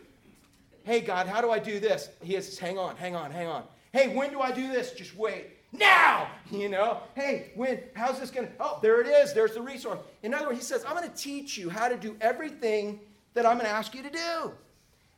[0.84, 2.10] Hey, God, how do I do this?
[2.22, 3.64] He says, hang on, hang on, hang on.
[3.92, 4.92] Hey, when do I do this?
[4.92, 5.46] Just wait.
[5.72, 9.98] Now, you know, hey, when, how's this gonna, oh, there it is, there's the resource.
[10.22, 13.00] In other words, he says, I'm gonna teach you how to do everything
[13.34, 14.52] that I'm gonna ask you to do.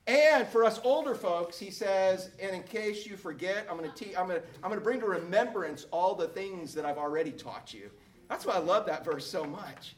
[0.07, 3.95] And for us older folks, he says, and in case you forget, I'm going to
[3.95, 6.99] teach, I'm going to, I'm going to bring to remembrance all the things that I've
[6.99, 7.91] already taught you.
[8.29, 9.95] That's why I love that verse so much.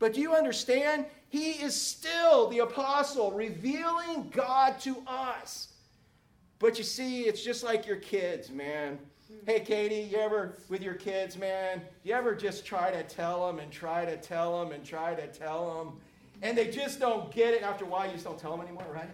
[0.00, 1.06] But do you understand?
[1.28, 5.72] He is still the apostle revealing God to us.
[6.58, 8.98] But you see, it's just like your kids, man.
[9.46, 13.58] Hey, Katie, you ever, with your kids, man, you ever just try to tell them
[13.58, 16.00] and try to tell them and try to tell them,
[16.42, 17.62] and they just don't get it.
[17.62, 19.10] After a while, you just don't tell them anymore, right?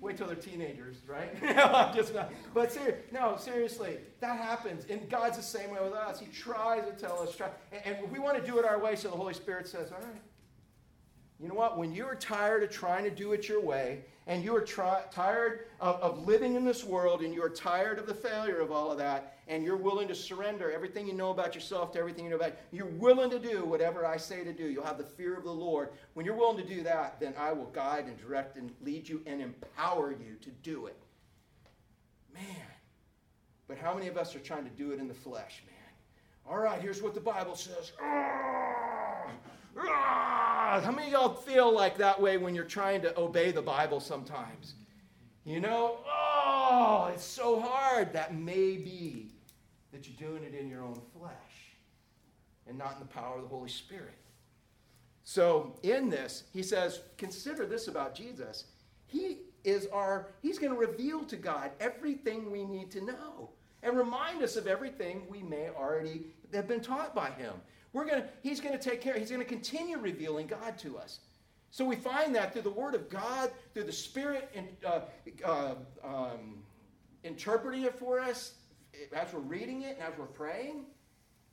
[0.00, 1.40] Wait till they're teenagers, right?
[1.56, 2.32] no, just not.
[2.52, 4.84] But ser- no, seriously, that happens.
[4.90, 6.18] And God's the same way with us.
[6.18, 8.96] He tries to tell us, try, and, and we want to do it our way,
[8.96, 10.22] so the Holy Spirit says, all right.
[11.38, 11.78] You know what?
[11.78, 15.96] When you're tired of trying to do it your way, and you are tired of,
[15.96, 19.38] of living in this world, and you're tired of the failure of all of that,
[19.48, 22.52] and you're willing to surrender everything you know about yourself to everything you know about,
[22.70, 24.64] you're willing to do whatever I say to do.
[24.64, 25.90] You'll have the fear of the Lord.
[26.14, 29.22] When you're willing to do that, then I will guide and direct and lead you
[29.26, 30.96] and empower you to do it.
[32.32, 32.44] Man.
[33.66, 35.74] But how many of us are trying to do it in the flesh, man?
[36.46, 37.92] All right, here's what the Bible says.
[39.76, 44.00] How many of y'all feel like that way when you're trying to obey the Bible
[44.00, 44.74] sometimes?
[45.44, 48.12] You know, oh, it's so hard.
[48.12, 49.32] That may be
[49.92, 51.32] that you're doing it in your own flesh
[52.66, 54.14] and not in the power of the Holy Spirit.
[55.24, 58.64] So, in this, he says, consider this about Jesus.
[59.06, 63.50] He is our, he's going to reveal to God everything we need to know
[63.82, 67.54] and remind us of everything we may already have been taught by him.
[67.92, 71.20] We're gonna, he's going to take care, he's going to continue revealing God to us.
[71.70, 75.00] So we find that through the Word of God, through the Spirit and, uh,
[75.44, 75.74] uh,
[76.04, 76.62] um,
[77.24, 78.54] interpreting it for us
[79.14, 80.84] as we're reading it and as we're praying.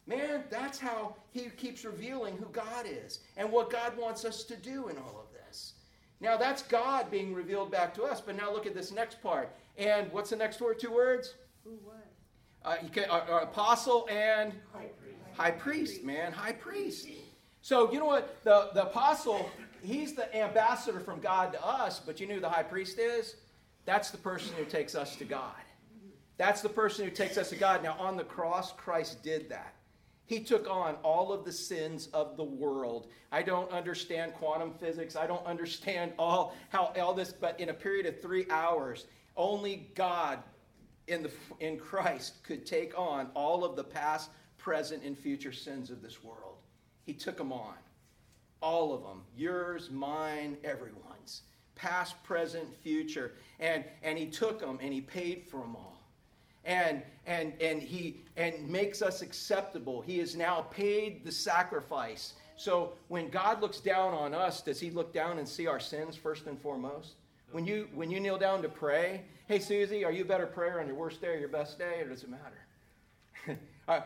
[0.07, 4.55] Man, that's how he keeps revealing who God is and what God wants us to
[4.55, 5.73] do in all of this.
[6.19, 8.19] Now, that's God being revealed back to us.
[8.19, 9.55] But now look at this next part.
[9.77, 10.79] And what's the next word?
[10.79, 11.35] Two words?
[11.63, 12.07] Who what?
[12.65, 14.89] Uh, you can, uh, uh, apostle and high
[15.47, 17.07] priest, man, high priest.
[17.61, 18.43] So you know what?
[18.43, 19.49] The, the apostle,
[19.81, 23.35] he's the ambassador from God to us, but you know who the high priest is?
[23.85, 25.55] That's the person who takes us to God.
[26.37, 27.83] That's the person who takes us to God.
[27.83, 29.73] Now, on the cross, Christ did that.
[30.25, 33.07] He took on all of the sins of the world.
[33.31, 35.15] I don't understand quantum physics.
[35.15, 39.89] I don't understand all how all this, but in a period of three hours, only
[39.95, 40.37] God
[41.07, 44.29] in the in Christ could take on all of the past,
[44.69, 46.57] present, and future sins of this world.
[47.03, 47.73] He took them on.
[48.61, 49.23] All of them.
[49.35, 51.41] Yours, mine, everyone's.
[51.73, 53.31] Past, present, future.
[53.59, 56.03] And, and he took them and he paid for them all.
[56.65, 60.01] And, and, and he and makes us acceptable.
[60.01, 62.33] He has now paid the sacrifice.
[62.55, 66.15] So when God looks down on us, does he look down and see our sins
[66.15, 67.13] first and foremost?
[67.51, 70.79] When you when you kneel down to pray, hey Susie, are you a better prayer
[70.79, 73.59] on your worst day or your best day, or does it matter?
[73.89, 74.01] Uh,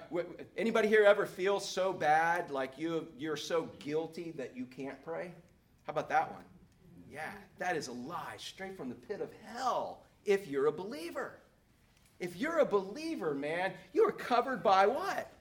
[0.55, 5.33] anybody here ever feel so bad, like you, you're so guilty that you can't pray?
[5.85, 6.45] How about that one?
[7.11, 11.33] Yeah, that is a lie straight from the pit of hell if you're a believer.
[12.21, 15.33] If you're a believer, man, you are covered by what?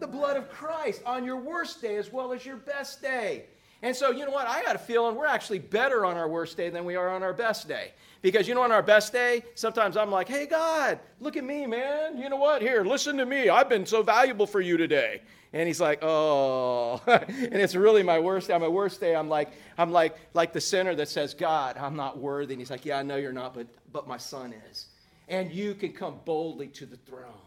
[0.00, 3.44] The blood of Christ on your worst day as well as your best day.
[3.82, 4.46] And so, you know what?
[4.46, 7.22] I got a feeling we're actually better on our worst day than we are on
[7.22, 7.92] our best day.
[8.22, 11.66] Because, you know, on our best day, sometimes I'm like, hey, God, look at me,
[11.66, 12.16] man.
[12.16, 12.62] You know what?
[12.62, 13.48] Here, listen to me.
[13.48, 15.20] I've been so valuable for you today.
[15.52, 17.00] And he's like, oh.
[17.06, 18.54] and it's really my worst day.
[18.54, 21.96] On my worst day, I'm like, I'm like, like the sinner that says, God, I'm
[21.96, 22.54] not worthy.
[22.54, 24.86] And he's like, yeah, I know you're not, but, but my son is.
[25.28, 27.45] And you can come boldly to the throne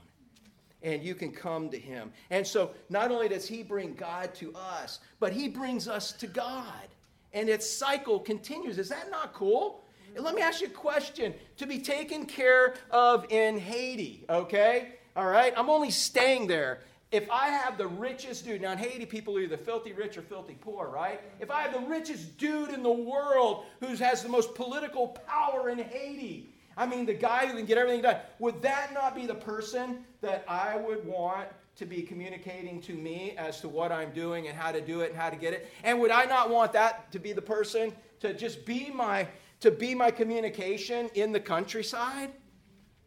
[0.82, 2.12] and you can come to him.
[2.30, 6.28] And so not only does he bring God to us, but he brings us to
[6.28, 6.88] God.
[7.34, 8.78] And its cycle continues.
[8.78, 9.84] Is that not cool?
[10.18, 14.96] Let me ask you a question to be taken care of in Haiti, okay?
[15.16, 15.54] All right?
[15.56, 16.82] I'm only staying there.
[17.12, 20.22] If I have the richest dude, now in Haiti, people are either filthy rich or
[20.22, 21.22] filthy poor, right?
[21.40, 25.70] If I have the richest dude in the world who has the most political power
[25.70, 28.16] in Haiti, I mean, the guy who can get everything done.
[28.40, 33.36] Would that not be the person that I would want to be communicating to me
[33.38, 35.70] as to what I'm doing and how to do it and how to get it?
[35.84, 39.28] And would I not want that to be the person to just be my
[39.60, 42.32] to be my communication in the countryside?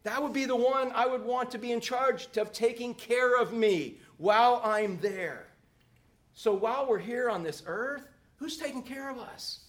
[0.03, 3.41] That would be the one I would want to be in charge of taking care
[3.41, 5.47] of me while I'm there.
[6.35, 9.61] So while we're here on this earth, who's taking care of us?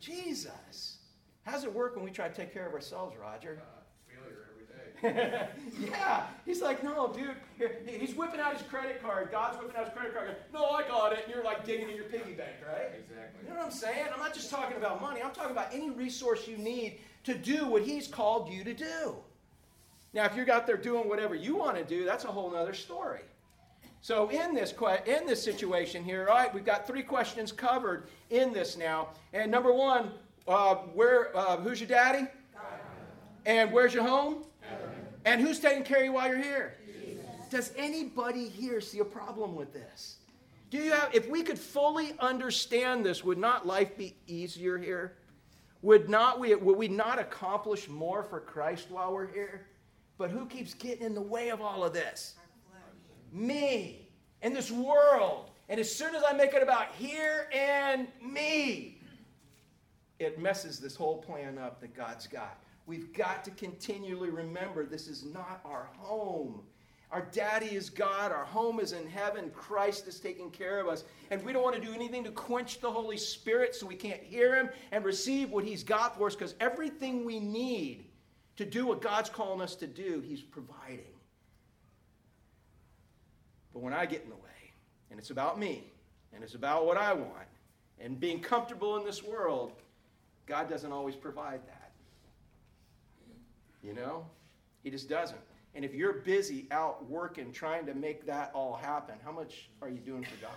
[0.00, 0.97] Jesus.
[1.48, 3.58] How does it work when we try to take care of ourselves, Roger?
[3.62, 5.48] Uh, failure every day.
[5.90, 6.26] yeah.
[6.44, 7.70] He's like, no, dude.
[7.86, 9.30] He's whipping out his credit card.
[9.32, 10.36] God's whipping out his credit card.
[10.52, 11.20] No, I got it.
[11.24, 12.90] And you're like digging in your piggy bank, right?
[12.98, 13.44] Exactly.
[13.44, 14.08] You know what I'm saying?
[14.12, 15.22] I'm not just talking about money.
[15.22, 19.16] I'm talking about any resource you need to do what he's called you to do.
[20.12, 22.74] Now, if you're out there doing whatever you want to do, that's a whole other
[22.74, 23.22] story.
[24.02, 24.74] So in this
[25.06, 29.08] in this situation here, all right, we've got three questions covered in this now.
[29.32, 30.12] And number one,
[30.48, 32.26] uh, where uh, who's your daddy?
[33.46, 34.44] And where's your home?
[35.24, 36.74] And who's taking care of you while you're here?
[37.50, 40.16] Does anybody here see a problem with this?
[40.70, 45.14] Do you have if we could fully understand this, would not life be easier here?
[45.82, 49.66] Would, not we, would we not accomplish more for Christ while we're here?
[50.18, 52.34] But who keeps getting in the way of all of this?
[53.32, 54.08] Me
[54.42, 55.50] and this world.
[55.68, 58.97] And as soon as I make it about here and me,
[60.18, 62.58] it messes this whole plan up that God's got.
[62.86, 66.62] We've got to continually remember this is not our home.
[67.10, 68.32] Our daddy is God.
[68.32, 69.50] Our home is in heaven.
[69.54, 71.04] Christ is taking care of us.
[71.30, 74.22] And we don't want to do anything to quench the Holy Spirit so we can't
[74.22, 78.06] hear him and receive what he's got for us because everything we need
[78.56, 81.14] to do what God's calling us to do, he's providing.
[83.72, 84.72] But when I get in the way,
[85.10, 85.84] and it's about me,
[86.34, 87.48] and it's about what I want,
[88.00, 89.72] and being comfortable in this world,
[90.48, 91.92] God doesn't always provide that.
[93.82, 94.24] You know?
[94.82, 95.38] He just doesn't.
[95.74, 99.88] And if you're busy out working trying to make that all happen, how much are
[99.88, 100.50] you doing for God?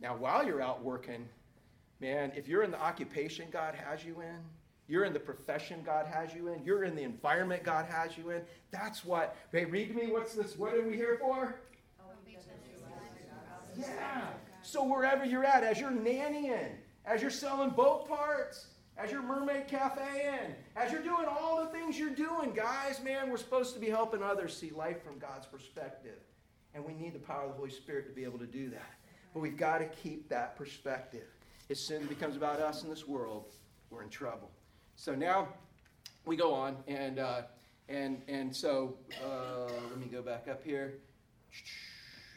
[0.00, 1.28] Now, while you're out working,
[2.00, 4.40] man, if you're in the occupation God has you in,
[4.88, 8.30] you're in the profession God has you in, you're in the environment God has you
[8.30, 11.54] in, that's what, hey, read me, what's this, what are we here for?
[13.78, 14.26] Yeah.
[14.64, 16.72] So wherever you're at, as you're nannying,
[17.04, 21.70] as you're selling boat parts, as your mermaid cafe in, as you're doing all the
[21.70, 25.46] things you're doing, guys, man, we're supposed to be helping others see life from God's
[25.46, 26.18] perspective.
[26.74, 28.94] And we need the power of the Holy Spirit to be able to do that.
[29.34, 31.26] But we've got to keep that perspective.
[31.70, 33.52] As sin becomes about us in this world,
[33.90, 34.50] we're in trouble.
[34.96, 35.48] So now
[36.24, 37.42] we go on, and uh,
[37.88, 40.98] and and so uh, let me go back up here.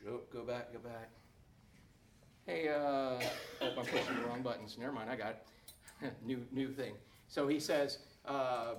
[0.07, 1.16] Oh, go back, go back.
[2.47, 3.19] Hey, uh, oh,
[3.61, 4.77] I'm pushing the wrong buttons.
[4.79, 5.35] Never mind, I got
[6.01, 6.13] it.
[6.25, 6.93] new, new thing.
[7.27, 8.75] So he says, uh,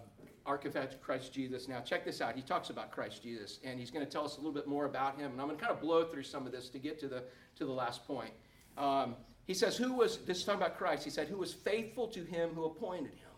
[0.47, 0.59] our
[1.03, 1.69] Christ Jesus.
[1.69, 2.35] Now, check this out.
[2.35, 4.87] He talks about Christ Jesus, and he's going to tell us a little bit more
[4.87, 5.33] about him.
[5.33, 7.25] And I'm going to kind of blow through some of this to get to the,
[7.57, 8.31] to the last point.
[8.79, 12.09] Um, he says, Who was, this is talking about Christ, he said, Who was faithful
[12.09, 13.29] to him who appointed him.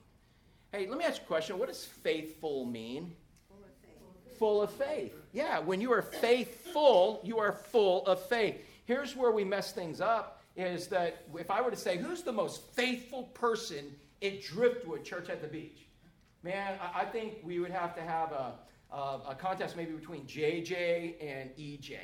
[0.71, 1.59] Hey, let me ask you a question.
[1.59, 3.17] What does faithful mean?
[3.49, 4.39] Full of faith.
[4.39, 5.15] Full of faith.
[5.33, 8.65] Yeah, when you are faithful, you are full of faith.
[8.91, 12.33] Here's where we mess things up is that if I were to say, who's the
[12.33, 15.87] most faithful person at Driftwood Church at the Beach?
[16.43, 18.55] Man, I think we would have to have a,
[18.93, 21.99] a, a contest maybe between JJ and EJ.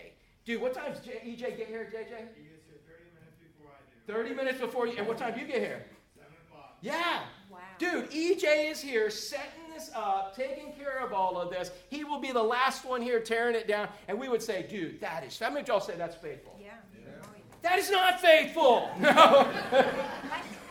[0.45, 2.19] Dude, what time's J, EJ get here, JJ?
[2.37, 4.13] He gets here 30 minutes before I do.
[4.13, 5.87] 30 minutes before you, and what time do you get here?
[6.15, 6.77] 7 o'clock.
[6.83, 7.23] Yeah.
[7.51, 7.59] Wow.
[7.79, 11.71] Dude, EJ is here setting this up, uh, taking care of all of this.
[11.91, 15.01] He will be the last one here tearing it down, and we would say, dude,
[15.01, 16.59] that is, how many of y'all say that's faithful?
[16.63, 16.71] Yeah.
[17.63, 18.89] That is not faithful.
[19.01, 19.49] No.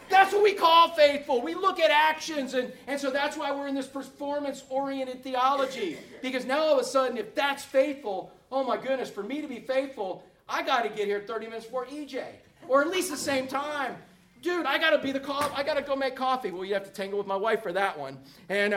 [0.10, 1.41] that's what we call faithful.
[1.41, 5.97] We look at actions, and, and so that's why we're in this performance oriented theology.
[6.22, 9.47] Because now all of a sudden, if that's faithful, oh my goodness, for me to
[9.47, 12.24] be faithful, I got to get here 30 minutes before EJ,
[12.68, 13.97] or at least the same time.
[14.42, 16.52] Dude, I gotta be the co- I gotta go make coffee.
[16.52, 18.72] Well, you have to tangle with my wife for that one, and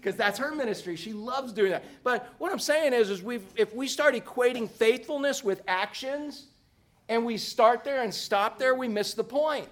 [0.00, 1.84] because uh, that's her ministry, she loves doing that.
[2.02, 6.46] But what I'm saying is, is we if we start equating faithfulness with actions,
[7.08, 9.68] and we start there and stop there, we miss the point.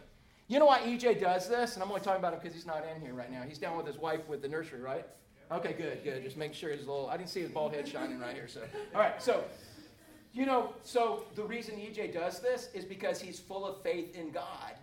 [0.47, 1.75] You know why EJ does this?
[1.75, 3.43] And I'm only talking about him because he's not in here right now.
[3.43, 5.07] He's down with his wife with the nursery, right?
[5.51, 6.23] Okay, good, good.
[6.23, 8.49] Just make sure his little, I didn't see his bald head shining right here.
[8.49, 8.61] So,
[8.95, 9.45] all right, so,
[10.33, 14.31] you know, so the reason EJ does this is because he's full of faith in
[14.31, 14.75] God.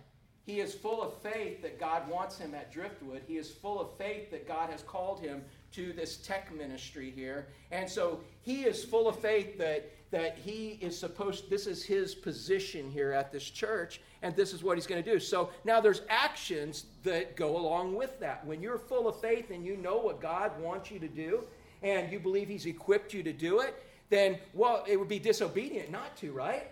[0.44, 3.22] He is full of faith that God wants him at Driftwood.
[3.26, 7.46] He is full of faith that God has called him to this tech ministry here.
[7.70, 12.14] And so he is full of faith that that he is supposed, this is his
[12.14, 15.18] position here at this church, and this is what he's going to do.
[15.18, 18.46] So now there's actions that go along with that.
[18.46, 21.44] When you're full of faith and you know what God wants you to do,
[21.82, 25.90] and you believe he's equipped you to do it, then, well, it would be disobedient
[25.90, 26.70] not to, right?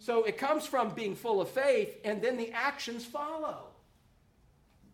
[0.00, 3.66] So it comes from being full of faith, and then the actions follow.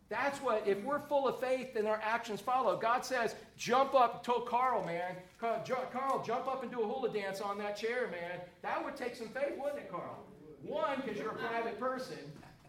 [0.09, 2.77] That's what, if we're full of faith, then our actions follow.
[2.77, 7.39] God says, jump up, told Carl, man, Carl, jump up and do a hula dance
[7.39, 8.41] on that chair, man.
[8.61, 10.23] That would take some faith, wouldn't it, Carl?
[10.61, 12.17] One, because you're a private person.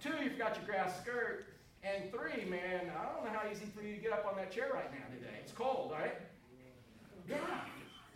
[0.01, 1.47] Two, you forgot your grass skirt.
[1.83, 4.53] And three, man, I don't know how easy for you to get up on that
[4.53, 5.39] chair right now today.
[5.43, 6.15] It's cold, right?
[7.29, 7.37] Yeah.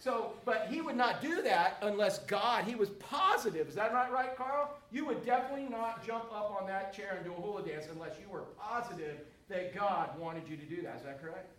[0.02, 3.68] So, but he would not do that unless God, he was positive.
[3.68, 4.74] Is that not right, Carl?
[4.90, 8.16] You would definitely not jump up on that chair and do a hula dance unless
[8.20, 10.96] you were positive that God wanted you to do that.
[10.96, 11.52] Is that correct?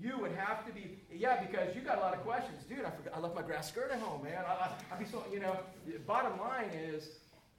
[0.00, 2.62] You would have to be, yeah, because you got a lot of questions.
[2.68, 4.44] Dude, I forgot, I left my grass skirt at home, man.
[4.46, 5.56] I, would be so, you know,
[6.06, 7.08] bottom line is,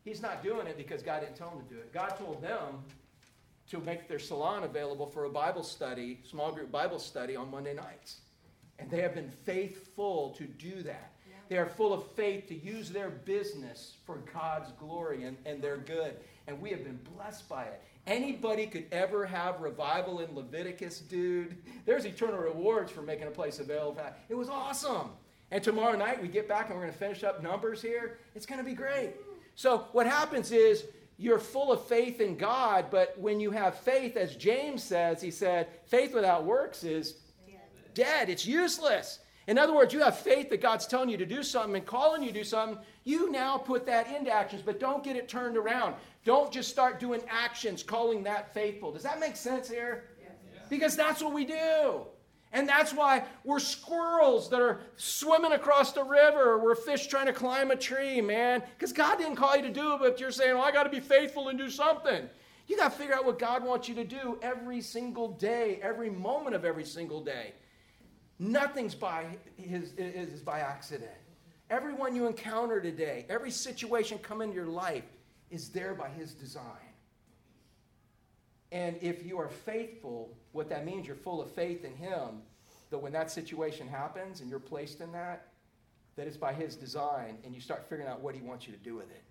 [0.05, 1.91] he's not doing it because God didn't tell him to do it.
[1.93, 2.85] God told them
[3.69, 7.73] to make their salon available for a Bible study, small group Bible study on Monday
[7.73, 8.21] nights.
[8.79, 11.11] And they have been faithful to do that.
[11.49, 15.77] They are full of faith to use their business for God's glory and, and their
[15.77, 16.15] good.
[16.47, 17.81] and we have been blessed by it.
[18.07, 21.57] Anybody could ever have revival in Leviticus, dude.
[21.85, 24.01] There's eternal rewards for making a place available.
[24.29, 25.09] It was awesome.
[25.51, 28.19] And tomorrow night we get back and we're going to finish up Numbers here.
[28.35, 29.13] It's going to be great.
[29.55, 30.85] So what happens is
[31.17, 35.31] you're full of faith in God, but when you have faith, as James says, he
[35.31, 37.15] said, faith without works is
[37.99, 38.29] dead.
[38.29, 39.19] It's useless.
[39.47, 42.21] In other words, you have faith that God's telling you to do something and calling
[42.21, 42.77] you to do something.
[43.03, 45.95] You now put that into actions, but don't get it turned around.
[46.23, 48.91] Don't just start doing actions, calling that faithful.
[48.91, 50.05] Does that make sense here?
[50.69, 52.05] Because that's what we do.
[52.51, 56.57] And that's why we're squirrels that are swimming across the river.
[56.59, 58.63] We're fish trying to climb a tree, man.
[58.77, 60.89] Because God didn't call you to do it, but you're saying, well, I got to
[60.89, 62.29] be faithful and do something.
[62.67, 66.11] You got to figure out what God wants you to do every single day, every
[66.11, 67.53] moment of every single day.
[68.39, 69.25] Nothing's by
[69.57, 71.11] his, is by accident.
[71.69, 75.03] Everyone you encounter today, every situation come into your life
[75.51, 76.63] is there by his design.
[78.71, 82.41] And if you are faithful, what that means, you're full of faith in Him,
[82.91, 85.47] that when that situation happens and you're placed in that,
[86.15, 88.79] that it's by His design, and you start figuring out what He wants you to
[88.79, 89.23] do with it,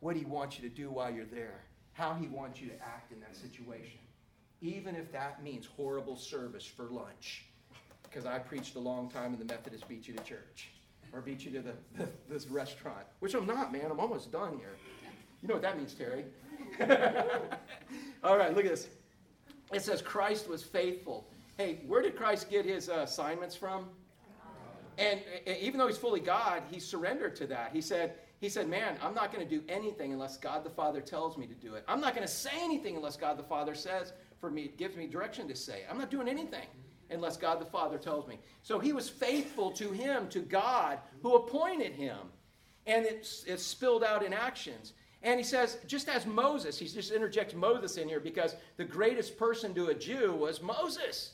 [0.00, 3.12] what He wants you to do while you're there, how He wants you to act
[3.12, 4.00] in that situation,
[4.60, 7.46] even if that means horrible service for lunch.
[8.14, 10.68] Because I preached a long time in the Methodist beat you to church
[11.12, 13.86] or beat you to the, the, this restaurant, which I'm not, man.
[13.90, 14.76] I'm almost done here.
[15.42, 16.24] You know what that means, Terry.
[18.22, 18.86] All right, look at this.
[19.72, 21.26] It says Christ was faithful.
[21.58, 23.86] Hey, where did Christ get his uh, assignments from?
[24.96, 27.70] And uh, even though he's fully God, he surrendered to that.
[27.72, 31.00] He said, he said, Man, I'm not going to do anything unless God the Father
[31.00, 31.84] tells me to do it.
[31.88, 35.08] I'm not going to say anything unless God the Father says for me, gives me
[35.08, 35.82] direction to say.
[35.90, 36.66] I'm not doing anything
[37.14, 38.38] unless God the Father tells me.
[38.62, 42.18] So he was faithful to him, to God who appointed him.
[42.86, 44.92] And it's, it's spilled out in actions.
[45.22, 49.38] And he says, just as Moses, he just interjects Moses in here because the greatest
[49.38, 51.32] person to a Jew was Moses.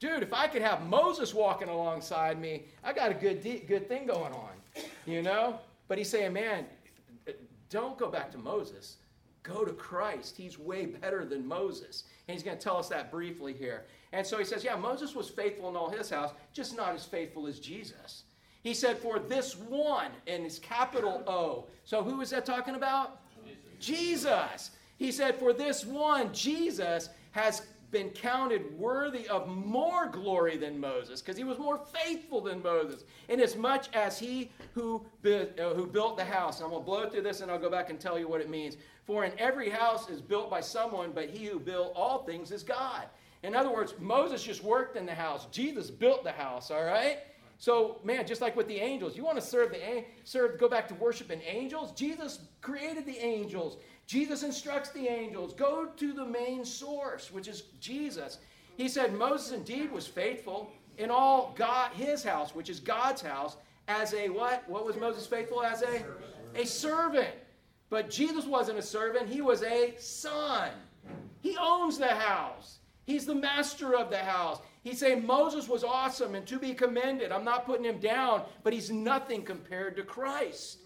[0.00, 3.86] Dude, if I could have Moses walking alongside me, I got a good, de- good
[3.86, 4.50] thing going on,
[5.04, 5.58] you know?
[5.88, 6.64] But he's saying, man,
[7.68, 8.96] don't go back to Moses.
[9.48, 10.36] Go to Christ.
[10.36, 12.04] He's way better than Moses.
[12.26, 13.86] And he's going to tell us that briefly here.
[14.12, 17.06] And so he says, yeah, Moses was faithful in all his house, just not as
[17.06, 18.24] faithful as Jesus.
[18.62, 21.66] He said, For this one, and it's capital O.
[21.84, 23.20] So who is that talking about?
[23.46, 23.58] Jesus.
[23.80, 24.70] Jesus.
[24.98, 31.22] He said, For this one, Jesus has been counted worthy of more glory than Moses,
[31.22, 36.24] because he was more faithful than Moses, inasmuch as he who, uh, who built the
[36.24, 36.60] house.
[36.60, 38.50] I'm going to blow through this and I'll go back and tell you what it
[38.50, 38.76] means.
[39.06, 42.62] For in every house is built by someone, but he who built all things is
[42.62, 43.04] God.
[43.42, 47.18] In other words, Moses just worked in the house, Jesus built the house, all right?
[47.58, 50.86] So, man, just like with the angels, you want to serve the serve, go back
[50.88, 51.92] to worshiping angels.
[51.92, 53.78] Jesus created the angels.
[54.06, 55.54] Jesus instructs the angels.
[55.54, 58.38] Go to the main source, which is Jesus.
[58.76, 63.56] He said Moses indeed was faithful in all God, his house, which is God's house,
[63.88, 64.68] as a what?
[64.68, 66.04] What was Moses faithful as a?
[66.54, 67.34] A servant.
[67.90, 70.70] But Jesus wasn't a servant, he was a son.
[71.40, 72.78] He owns the house.
[73.06, 74.60] He's the master of the house.
[74.82, 77.32] He's saying Moses was awesome and to be commended.
[77.32, 80.78] I'm not putting him down, but he's nothing compared to Christ.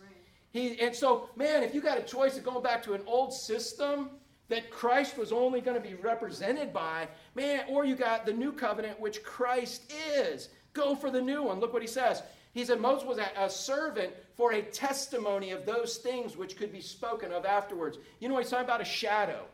[0.52, 3.32] He, and so, man, if you got a choice of going back to an old
[3.32, 4.10] system
[4.48, 8.52] that Christ was only going to be represented by, man, or you got the new
[8.52, 11.58] covenant, which Christ is, go for the new one.
[11.58, 12.22] Look what he says.
[12.52, 16.70] He said Moses was a, a servant for a testimony of those things which could
[16.70, 17.98] be spoken of afterwards.
[18.20, 19.46] You know, he's talking about a shadow.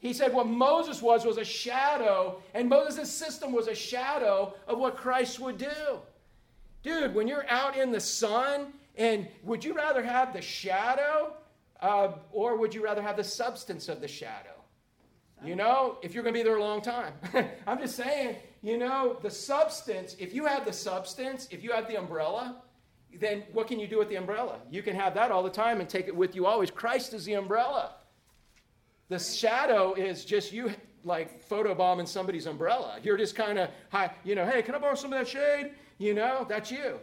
[0.00, 4.78] He said what Moses was was a shadow, and Moses' system was a shadow of
[4.78, 6.00] what Christ would do.
[6.82, 11.34] Dude, when you're out in the sun, and would you rather have the shadow
[11.80, 14.50] uh, or would you rather have the substance of the shadow?
[15.44, 17.12] You know, if you're going to be there a long time.
[17.66, 21.86] I'm just saying, you know, the substance, if you have the substance, if you have
[21.88, 22.62] the umbrella,
[23.20, 24.60] then what can you do with the umbrella?
[24.70, 26.70] You can have that all the time and take it with you always.
[26.70, 27.96] Christ is the umbrella.
[29.08, 30.72] The shadow is just you
[31.04, 32.98] like photobombing somebody's umbrella.
[33.02, 33.70] You're just kind of,
[34.24, 35.72] you know, hey, can I borrow some of that shade?
[35.98, 36.98] You know, that's you.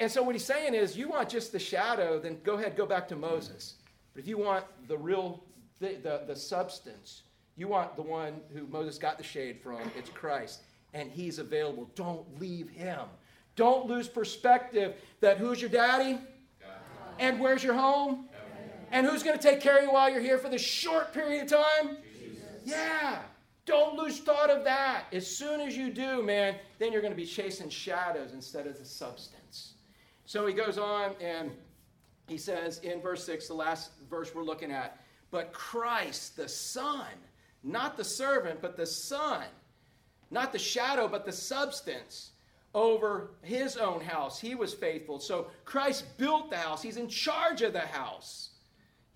[0.00, 2.86] And so what he's saying is, you want just the shadow, then go ahead, go
[2.86, 3.74] back to Moses.
[4.14, 5.44] But if you want the real,
[5.80, 7.22] the, the, the substance,
[7.56, 10.62] you want the one who Moses got the shade from, it's Christ.
[10.94, 11.90] And he's available.
[11.94, 13.00] Don't leave him.
[13.56, 16.14] Don't lose perspective that who's your daddy?
[16.60, 16.70] God.
[17.18, 18.27] And where's your home?
[18.90, 21.44] And who's going to take care of you while you're here for this short period
[21.44, 21.98] of time?
[22.18, 22.42] Jesus.
[22.64, 23.18] Yeah.
[23.66, 25.04] Don't lose thought of that.
[25.12, 28.78] As soon as you do, man, then you're going to be chasing shadows instead of
[28.78, 29.74] the substance.
[30.24, 31.50] So he goes on and
[32.28, 34.98] he says in verse 6, the last verse we're looking at,
[35.30, 37.06] but Christ, the Son,
[37.62, 39.44] not the servant, but the Son,
[40.30, 42.30] not the shadow, but the substance
[42.74, 44.40] over his own house.
[44.40, 45.18] He was faithful.
[45.18, 48.47] So Christ built the house, he's in charge of the house.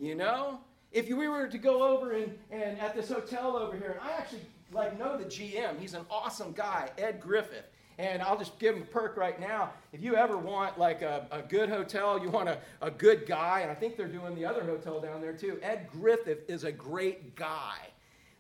[0.03, 0.59] You know?
[0.91, 4.13] If we were to go over and, and at this hotel over here, and I
[4.19, 4.43] actually
[4.73, 7.65] like know the GM, he's an awesome guy, Ed Griffith.
[7.99, 9.71] And I'll just give him a perk right now.
[9.93, 13.61] If you ever want like a, a good hotel, you want a, a good guy,
[13.61, 15.59] and I think they're doing the other hotel down there too.
[15.63, 17.77] Ed Griffith is a great guy.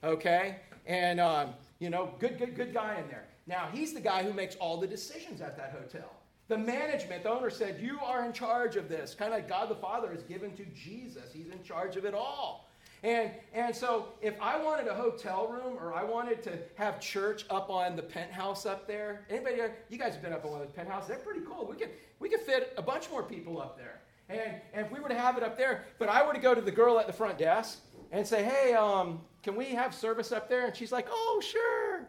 [0.02, 0.56] Okay?
[0.84, 3.28] And um, you know, good, good, good guy in there.
[3.46, 6.10] Now he's the guy who makes all the decisions at that hotel.
[6.52, 9.14] The management, the owner said, You are in charge of this.
[9.14, 11.32] Kind of like God the Father is given to Jesus.
[11.32, 12.68] He's in charge of it all.
[13.02, 17.46] And, and so if I wanted a hotel room or I wanted to have church
[17.48, 20.66] up on the penthouse up there, anybody, you guys have been up on one of
[20.66, 21.66] those penthouses, they're pretty cool.
[21.66, 21.88] We could,
[22.18, 24.02] we could fit a bunch more people up there.
[24.28, 26.54] And, and if we were to have it up there, but I were to go
[26.54, 27.78] to the girl at the front desk
[28.10, 30.66] and say, hey, um, can we have service up there?
[30.66, 32.08] And she's like, oh, sure.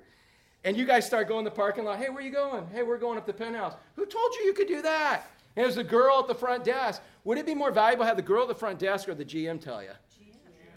[0.63, 1.99] And you guys start going in the parking lot.
[1.99, 2.65] Hey, where are you going?
[2.73, 3.73] Hey, we're going up the penthouse.
[3.95, 5.27] Who told you you could do that?
[5.55, 7.01] And there's a girl at the front desk.
[7.25, 9.25] Would it be more valuable to have the girl at the front desk or the
[9.25, 9.89] GM tell you?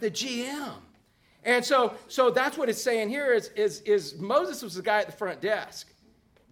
[0.01, 0.75] the GM.
[1.45, 5.01] And so, so that's what it's saying here is, is, is Moses was the guy
[5.01, 5.93] at the front desk.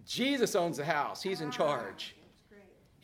[0.05, 1.21] Jesus owns the house.
[1.21, 1.51] He's in ah.
[1.51, 2.15] charge.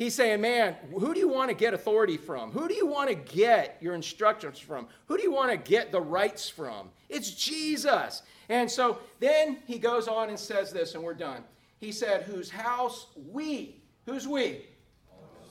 [0.01, 2.51] He's saying, man, who do you want to get authority from?
[2.53, 4.87] Who do you want to get your instructions from?
[5.05, 6.89] Who do you want to get the rights from?
[7.07, 8.23] It's Jesus.
[8.49, 11.43] And so then he goes on and says this, and we're done.
[11.77, 13.75] He said, whose house we,
[14.07, 14.65] who's we?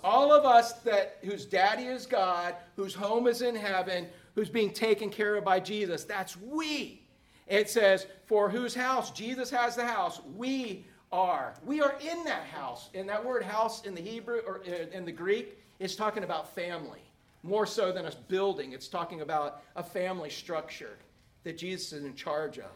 [0.02, 4.72] All of us that whose daddy is God, whose home is in heaven, who's being
[4.72, 6.02] taken care of by Jesus.
[6.02, 7.06] That's we.
[7.46, 9.12] It says, for whose house?
[9.12, 10.20] Jesus has the house.
[10.34, 11.54] We are.
[11.64, 12.88] We are in that house.
[12.94, 16.54] And that word house in the Hebrew or uh, in the Greek is talking about
[16.54, 17.00] family.
[17.42, 20.98] More so than a building, it's talking about a family structure
[21.42, 22.70] that Jesus is in charge of.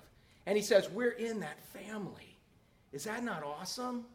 [0.47, 2.39] And he says, We're in that family.
[2.93, 4.07] Is that not awesome?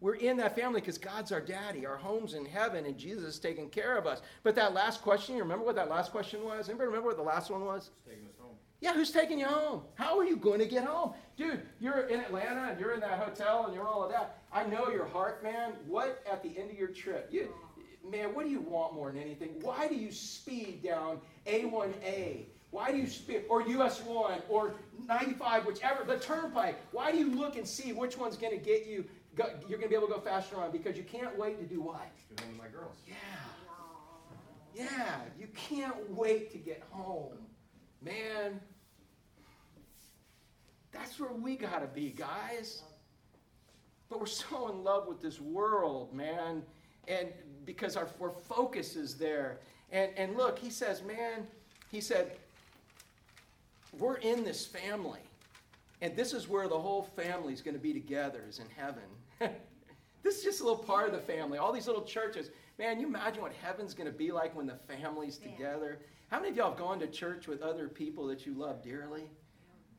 [0.00, 1.84] We're in that family because God's our daddy.
[1.84, 4.22] Our home's in heaven and Jesus is taking care of us.
[4.42, 6.70] But that last question, you remember what that last question was?
[6.70, 7.90] Anybody remember what the last one was?
[8.08, 8.39] Us.
[8.80, 9.82] Yeah, who's taking you home?
[9.94, 11.12] How are you going to get home?
[11.36, 14.38] Dude, you're in Atlanta and you're in that hotel and you're all of that.
[14.52, 15.72] I know your heart, man.
[15.86, 17.28] What at the end of your trip?
[17.30, 17.52] You,
[18.10, 19.50] man, what do you want more than anything?
[19.60, 22.46] Why do you speed down A1A?
[22.70, 24.74] Why do you speed, or US 1, or
[25.08, 26.76] 95, whichever, the turnpike?
[26.92, 29.04] Why do you look and see which one's going to get you
[29.36, 31.64] Go, you're going to be able to go faster on because you can't wait to
[31.64, 32.10] do what?
[32.36, 32.96] Go home with my girls.
[33.06, 33.14] Yeah.
[34.74, 37.38] Yeah, you can't wait to get home.
[38.02, 38.60] Man,
[40.92, 42.82] that's where we got to be, guys.
[44.08, 46.62] But we're so in love with this world, man.
[47.06, 47.28] And
[47.64, 49.60] because our, our focus is there.
[49.92, 51.46] And, and look, he says, man,
[51.90, 52.32] he said,
[53.98, 55.20] we're in this family.
[56.00, 59.50] And this is where the whole family is going to be together, is in heaven.
[60.22, 61.58] this is just a little part of the family.
[61.58, 62.50] All these little churches.
[62.78, 65.98] Man, you imagine what heaven's going to be like when the family's together.
[66.28, 69.24] How many of y'all have gone to church with other people that you love dearly?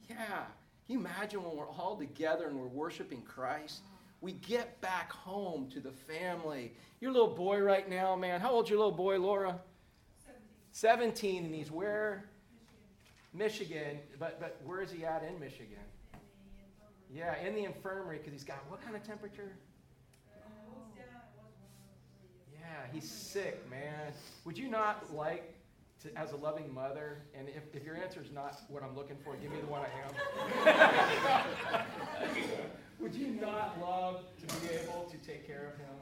[0.09, 0.45] Yeah.
[0.87, 3.83] Can you imagine when we're all together and we're worshiping Christ?
[3.83, 3.95] Mm-hmm.
[4.21, 6.73] We get back home to the family.
[6.99, 8.39] Your little boy right now, man.
[8.39, 9.59] How old's your little boy, Laura?
[10.71, 11.11] 17.
[11.13, 12.25] 17, and he's where?
[13.33, 13.79] Michigan.
[13.79, 13.99] Michigan.
[14.19, 15.79] But, but where is he at in Michigan?
[17.13, 19.51] Yeah, in the infirmary because he's got what kind of temperature?
[22.53, 22.60] Yeah,
[22.91, 24.13] he's sick, man.
[24.45, 25.53] Would you not like
[26.03, 29.17] to, as a loving mother, and if, if your answer is not what I'm looking
[29.23, 29.89] for, give me the one I
[31.77, 31.85] am.
[32.99, 35.95] Would you not love to be able to take care of him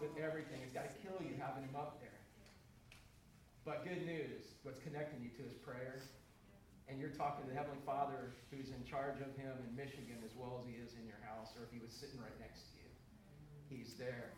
[0.00, 0.58] with everything?
[0.62, 2.10] It's got to kill you having him up there.
[3.64, 6.02] But good news, what's connecting you to his prayer
[6.88, 10.36] and you're talking to the Heavenly Father who's in charge of him in Michigan as
[10.36, 12.76] well as he is in your house, or if he was sitting right next to
[12.76, 12.90] you,
[13.68, 14.32] he's there.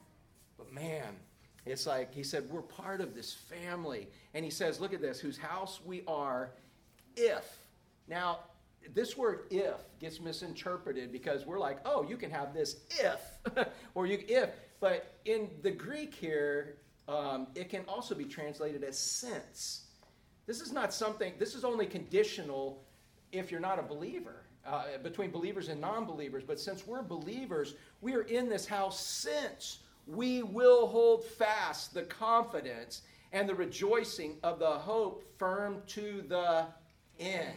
[0.57, 1.19] But man,
[1.67, 4.09] it's like he said, we're part of this family.
[4.35, 6.51] And he says, look at this, whose house we are
[7.17, 7.59] if.
[8.09, 8.39] Now,
[8.95, 14.07] this word if gets misinterpreted because we're like, oh, you can have this if, or
[14.07, 14.51] you if.
[14.79, 16.77] But in the Greek here,
[17.09, 19.87] um, it can also be translated as since.
[20.47, 22.85] This is not something, this is only conditional
[23.33, 26.45] if you're not a believer, uh, between believers and non believers.
[26.47, 32.03] But since we're believers, we are in this house since we will hold fast the
[32.03, 33.03] confidence
[33.33, 36.65] and the rejoicing of the hope firm to the
[37.19, 37.55] end.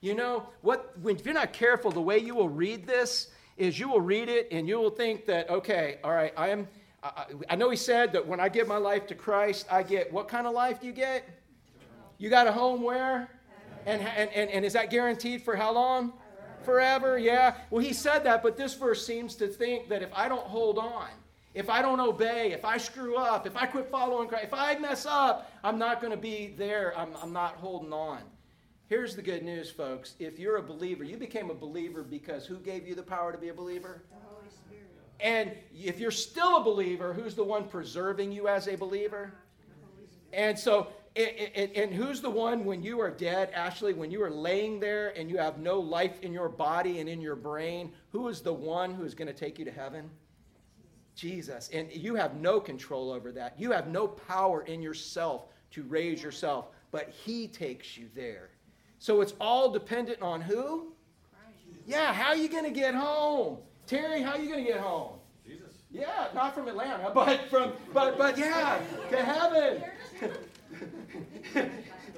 [0.00, 3.78] You know, what when if you're not careful, the way you will read this is
[3.78, 6.68] you will read it and you will think that, okay, all right, I am
[7.02, 10.12] I, I know he said that when I give my life to Christ, I get
[10.12, 11.28] what kind of life do you get?
[12.18, 13.28] You got a home where?
[13.86, 16.12] And, and, and, and is that guaranteed for how long?
[16.64, 17.54] Forever, yeah.
[17.70, 20.78] Well, he said that, but this verse seems to think that if I don't hold
[20.78, 21.08] on,
[21.58, 24.78] if I don't obey, if I screw up, if I quit following Christ, if I
[24.78, 26.96] mess up, I'm not going to be there.
[26.96, 28.20] I'm, I'm not holding on.
[28.86, 30.14] Here's the good news, folks.
[30.20, 33.38] If you're a believer, you became a believer because who gave you the power to
[33.38, 34.04] be a believer?
[34.08, 34.86] The Holy Spirit.
[35.18, 39.32] And if you're still a believer, who's the one preserving you as a believer?
[40.32, 40.86] And so,
[41.16, 44.78] it, it, and who's the one when you are dead, Ashley, when you are laying
[44.78, 48.42] there and you have no life in your body and in your brain, who is
[48.42, 50.08] the one who is going to take you to heaven?
[51.18, 51.68] Jesus.
[51.72, 53.58] And you have no control over that.
[53.58, 58.50] You have no power in yourself to raise yourself, but He takes you there.
[59.00, 60.92] So it's all dependent on who?
[61.86, 63.58] Yeah, how are you going to get home?
[63.86, 65.14] Terry, how are you going to get home?
[65.44, 65.72] Jesus.
[65.90, 68.78] Yeah, not from Atlanta, but from but but yeah,
[69.10, 69.82] to heaven.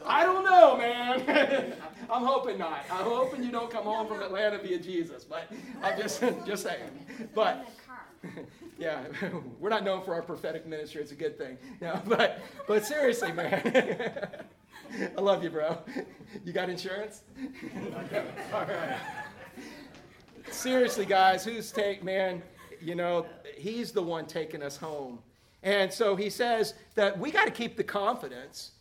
[0.06, 1.74] I don't know, man.
[2.10, 2.84] I'm hoping not.
[2.90, 5.50] I'm hoping you don't come home from Atlanta via Jesus, but
[5.82, 6.90] I'm just just saying.
[7.34, 7.68] But
[8.80, 9.04] yeah,
[9.60, 11.02] we're not known for our prophetic ministry.
[11.02, 11.58] It's a good thing.
[11.80, 14.28] No, but but seriously, man.
[15.16, 15.78] I love you, bro.
[16.44, 17.22] You got insurance?
[18.52, 18.98] All right.
[20.50, 22.42] Seriously, guys, who's take man?
[22.80, 23.26] You know,
[23.56, 25.20] he's the one taking us home.
[25.62, 28.72] And so he says that we got to keep the confidence.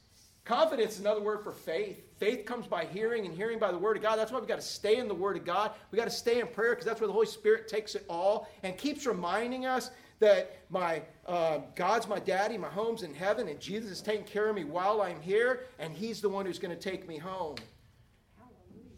[0.46, 2.09] Confidence is another word for faith.
[2.20, 4.18] Faith comes by hearing and hearing by the word of God.
[4.18, 5.72] That's why we've got to stay in the word of God.
[5.90, 8.50] We've got to stay in prayer because that's where the Holy Spirit takes it all
[8.62, 9.90] and keeps reminding us
[10.20, 14.50] that my uh, God's my daddy, my home's in heaven, and Jesus is taking care
[14.50, 17.56] of me while I'm here, and He's the one who's going to take me home.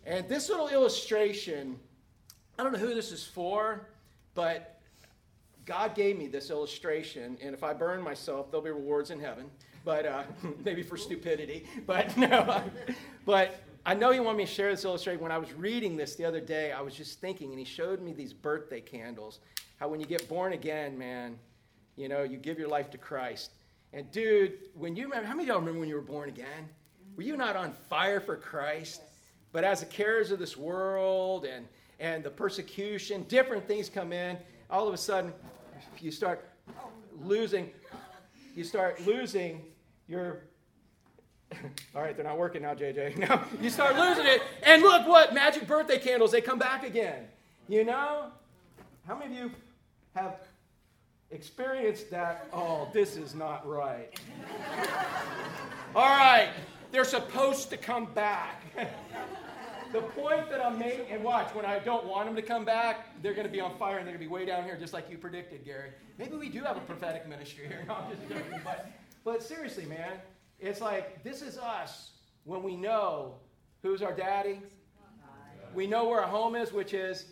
[0.04, 1.80] And this little illustration,
[2.58, 3.88] I don't know who this is for,
[4.34, 4.82] but
[5.66, 9.46] God gave me this illustration, and if I burn myself, there'll be rewards in heaven.
[9.84, 10.24] But uh,
[10.66, 11.66] maybe for stupidity.
[11.86, 12.64] But no,
[13.26, 15.22] but I know He wanted me to share this illustration.
[15.22, 18.02] When I was reading this the other day, I was just thinking, and He showed
[18.02, 19.40] me these birthday candles.
[19.80, 21.38] How when you get born again, man,
[21.96, 23.52] you know, you give your life to Christ.
[23.94, 26.70] And dude, when you remember, how many of y'all remember when you were born again?
[27.18, 29.02] Were you not on fire for Christ?
[29.52, 31.68] But as the cares of this world and
[32.02, 34.36] and the persecution, different things come in.
[34.72, 35.32] All of a sudden,
[36.00, 36.50] you start
[37.22, 37.70] losing.
[38.56, 39.62] You start losing
[40.12, 40.44] your.
[41.96, 43.18] All right, they're not working now, JJ.
[43.30, 46.32] Now you start losing it, and look what magic birthday candles.
[46.32, 47.26] They come back again.
[47.68, 48.28] You know,
[49.08, 49.52] how many of you
[50.16, 50.36] have
[51.32, 52.48] experienced that?
[52.54, 54.20] Oh, this is not right.
[55.96, 56.50] All right,
[56.92, 58.64] they're supposed to come back.
[59.94, 63.22] the point that I'm making, and watch, when I don't want them to come back,
[63.22, 64.94] they're going to be on fire and they're going to be way down here, just
[64.94, 65.90] like you predicted, Gary.
[66.18, 67.84] Maybe we do have a prophetic ministry here.
[67.88, 68.62] No, I'm just joking.
[68.64, 68.90] But,
[69.24, 70.14] but seriously, man,
[70.60, 72.12] it's like this is us
[72.44, 73.36] when we know
[73.82, 74.62] who's our daddy.
[75.74, 77.26] We know where our home is, which is,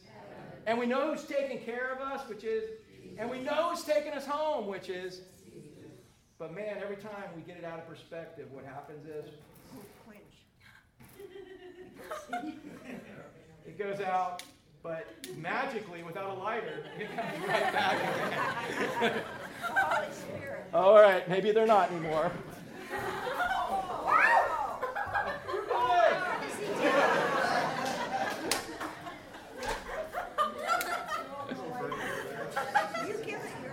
[0.65, 2.63] and we know who's taking care of us, which is,
[3.17, 5.21] and we know who's taking us home, which is.
[6.37, 9.25] But man, every time we get it out of perspective, what happens is
[13.65, 14.43] it goes out,
[14.81, 15.07] but
[15.37, 19.23] magically, without a lighter, it comes right back again.
[20.73, 22.31] All right, maybe they're not anymore.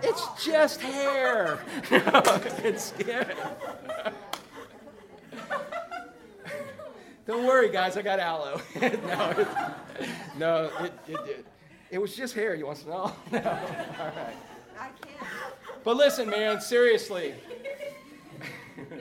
[0.03, 1.59] It's just hair.
[1.91, 3.23] it's yeah.
[7.27, 7.97] Don't worry, guys.
[7.97, 8.61] I got aloe.
[8.81, 9.66] no,
[10.37, 11.45] no, it, it, it,
[11.91, 12.55] it was just hair.
[12.55, 13.11] You want to know?
[13.31, 13.37] no.
[13.39, 14.35] All right.
[14.79, 15.53] I can't.
[15.83, 16.59] But listen, man.
[16.61, 17.33] Seriously.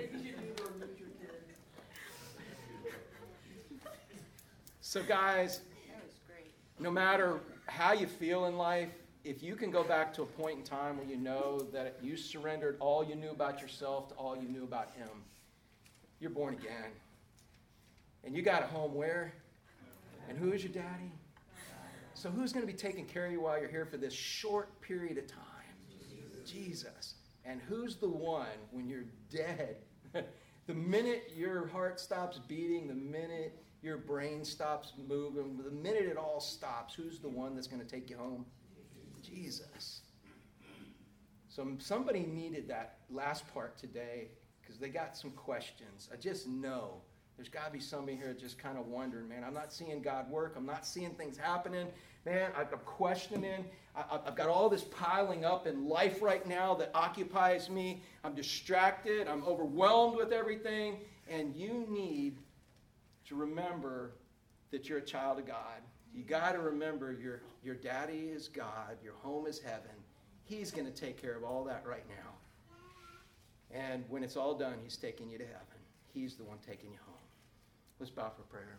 [4.81, 6.53] so, guys, That was great.
[6.79, 8.89] no matter how you feel in life,
[9.25, 12.17] if you can go back to a point in time where you know that you
[12.17, 15.09] surrendered all you knew about yourself to all you knew about Him,
[16.21, 16.93] you're born again.
[18.25, 19.33] And you got a home where?
[20.29, 21.13] And who is your daddy?
[22.17, 24.81] So who's going to be taking care of you while you're here for this short
[24.81, 25.43] period of time?
[26.47, 27.17] Jesus.
[27.45, 29.77] And who's the one when you're dead?
[30.67, 36.17] the minute your heart stops beating, the minute your brain stops moving, the minute it
[36.17, 38.47] all stops, who's the one that's going to take you home?
[39.23, 40.01] Jesus.
[41.51, 44.29] So somebody needed that last part today
[44.63, 46.09] because they got some questions.
[46.11, 47.03] I just know
[47.37, 50.31] there's got to be somebody here just kind of wondering, man, I'm not seeing God
[50.31, 50.55] work.
[50.57, 51.89] I'm not seeing things happening.
[52.25, 53.67] Man, I'm questioning.
[53.95, 58.03] I, have got all this piling up in life right now that occupies me.
[58.25, 59.29] I'm distracted.
[59.29, 60.99] I'm overwhelmed with everything.
[61.29, 62.39] And you need
[63.27, 64.13] to remember
[64.71, 65.83] that you're a child of God.
[66.15, 69.91] You got to remember your, your daddy is God, your home is heaven.
[70.45, 72.33] He's going to take care of all that right now.
[73.71, 75.61] And when it's all done, He's taking you to heaven.
[76.15, 77.16] He's the one taking you home.
[77.99, 78.77] Let's bow for prayer.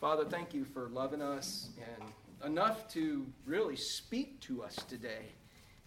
[0.00, 2.12] Father, thank you for loving us and
[2.44, 5.26] enough to really speak to us today.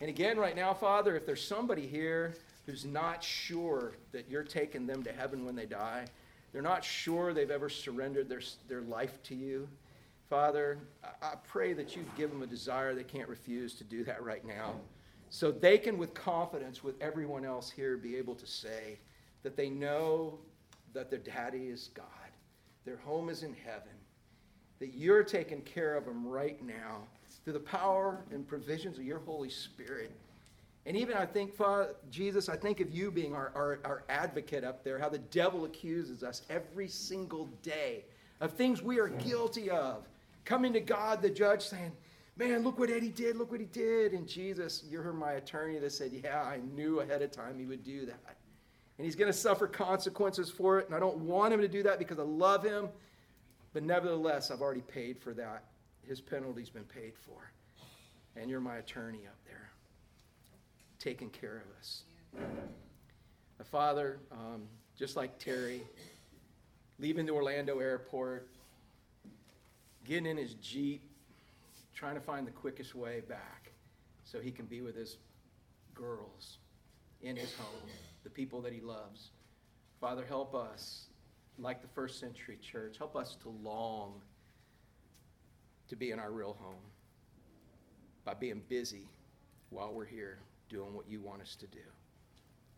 [0.01, 2.35] And again, right now, Father, if there's somebody here
[2.65, 6.05] who's not sure that you're taking them to heaven when they die,
[6.51, 9.69] they're not sure they've ever surrendered their, their life to you,
[10.29, 10.77] Father,
[11.21, 14.45] I, pray that you give them a desire they can't refuse to do that right
[14.45, 14.75] now.
[15.29, 18.97] So they can, with confidence, with everyone else here, be able to say
[19.43, 20.39] that they know
[20.93, 22.05] that their daddy is God,
[22.85, 23.93] their home is in heaven,
[24.79, 27.03] that you're taking care of them right now
[27.43, 30.11] through the power and provisions of your Holy Spirit.
[30.85, 34.63] And even I think, Father, Jesus, I think of you being our, our, our advocate
[34.63, 38.03] up there, how the devil accuses us every single day
[38.39, 40.07] of things we are guilty of.
[40.43, 41.91] Coming to God, the judge, saying,
[42.37, 44.13] Man, look what Eddie did, look what he did.
[44.13, 47.83] And Jesus, you're my attorney that said, Yeah, I knew ahead of time he would
[47.83, 48.37] do that.
[49.01, 50.85] And he's going to suffer consequences for it.
[50.85, 52.87] And I don't want him to do that because I love him.
[53.73, 55.63] But nevertheless, I've already paid for that.
[56.07, 57.51] His penalty's been paid for.
[58.35, 59.71] And you're my attorney up there,
[60.99, 62.03] taking care of us.
[63.57, 65.81] The Father, um, just like Terry,
[66.99, 68.49] leaving the Orlando airport,
[70.05, 71.01] getting in his Jeep,
[71.95, 73.71] trying to find the quickest way back
[74.25, 75.17] so he can be with his
[75.95, 76.59] girls
[77.23, 77.89] in his home,
[78.23, 79.31] the people that he loves.
[79.99, 81.05] Father, help us,
[81.57, 84.21] like the first century church, help us to long
[85.89, 86.83] to be in our real home
[88.23, 89.07] by being busy
[89.69, 91.79] while we're here doing what you want us to do.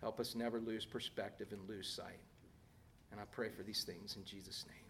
[0.01, 2.19] Help us never lose perspective and lose sight.
[3.11, 4.82] And I pray for these things in Jesus' name.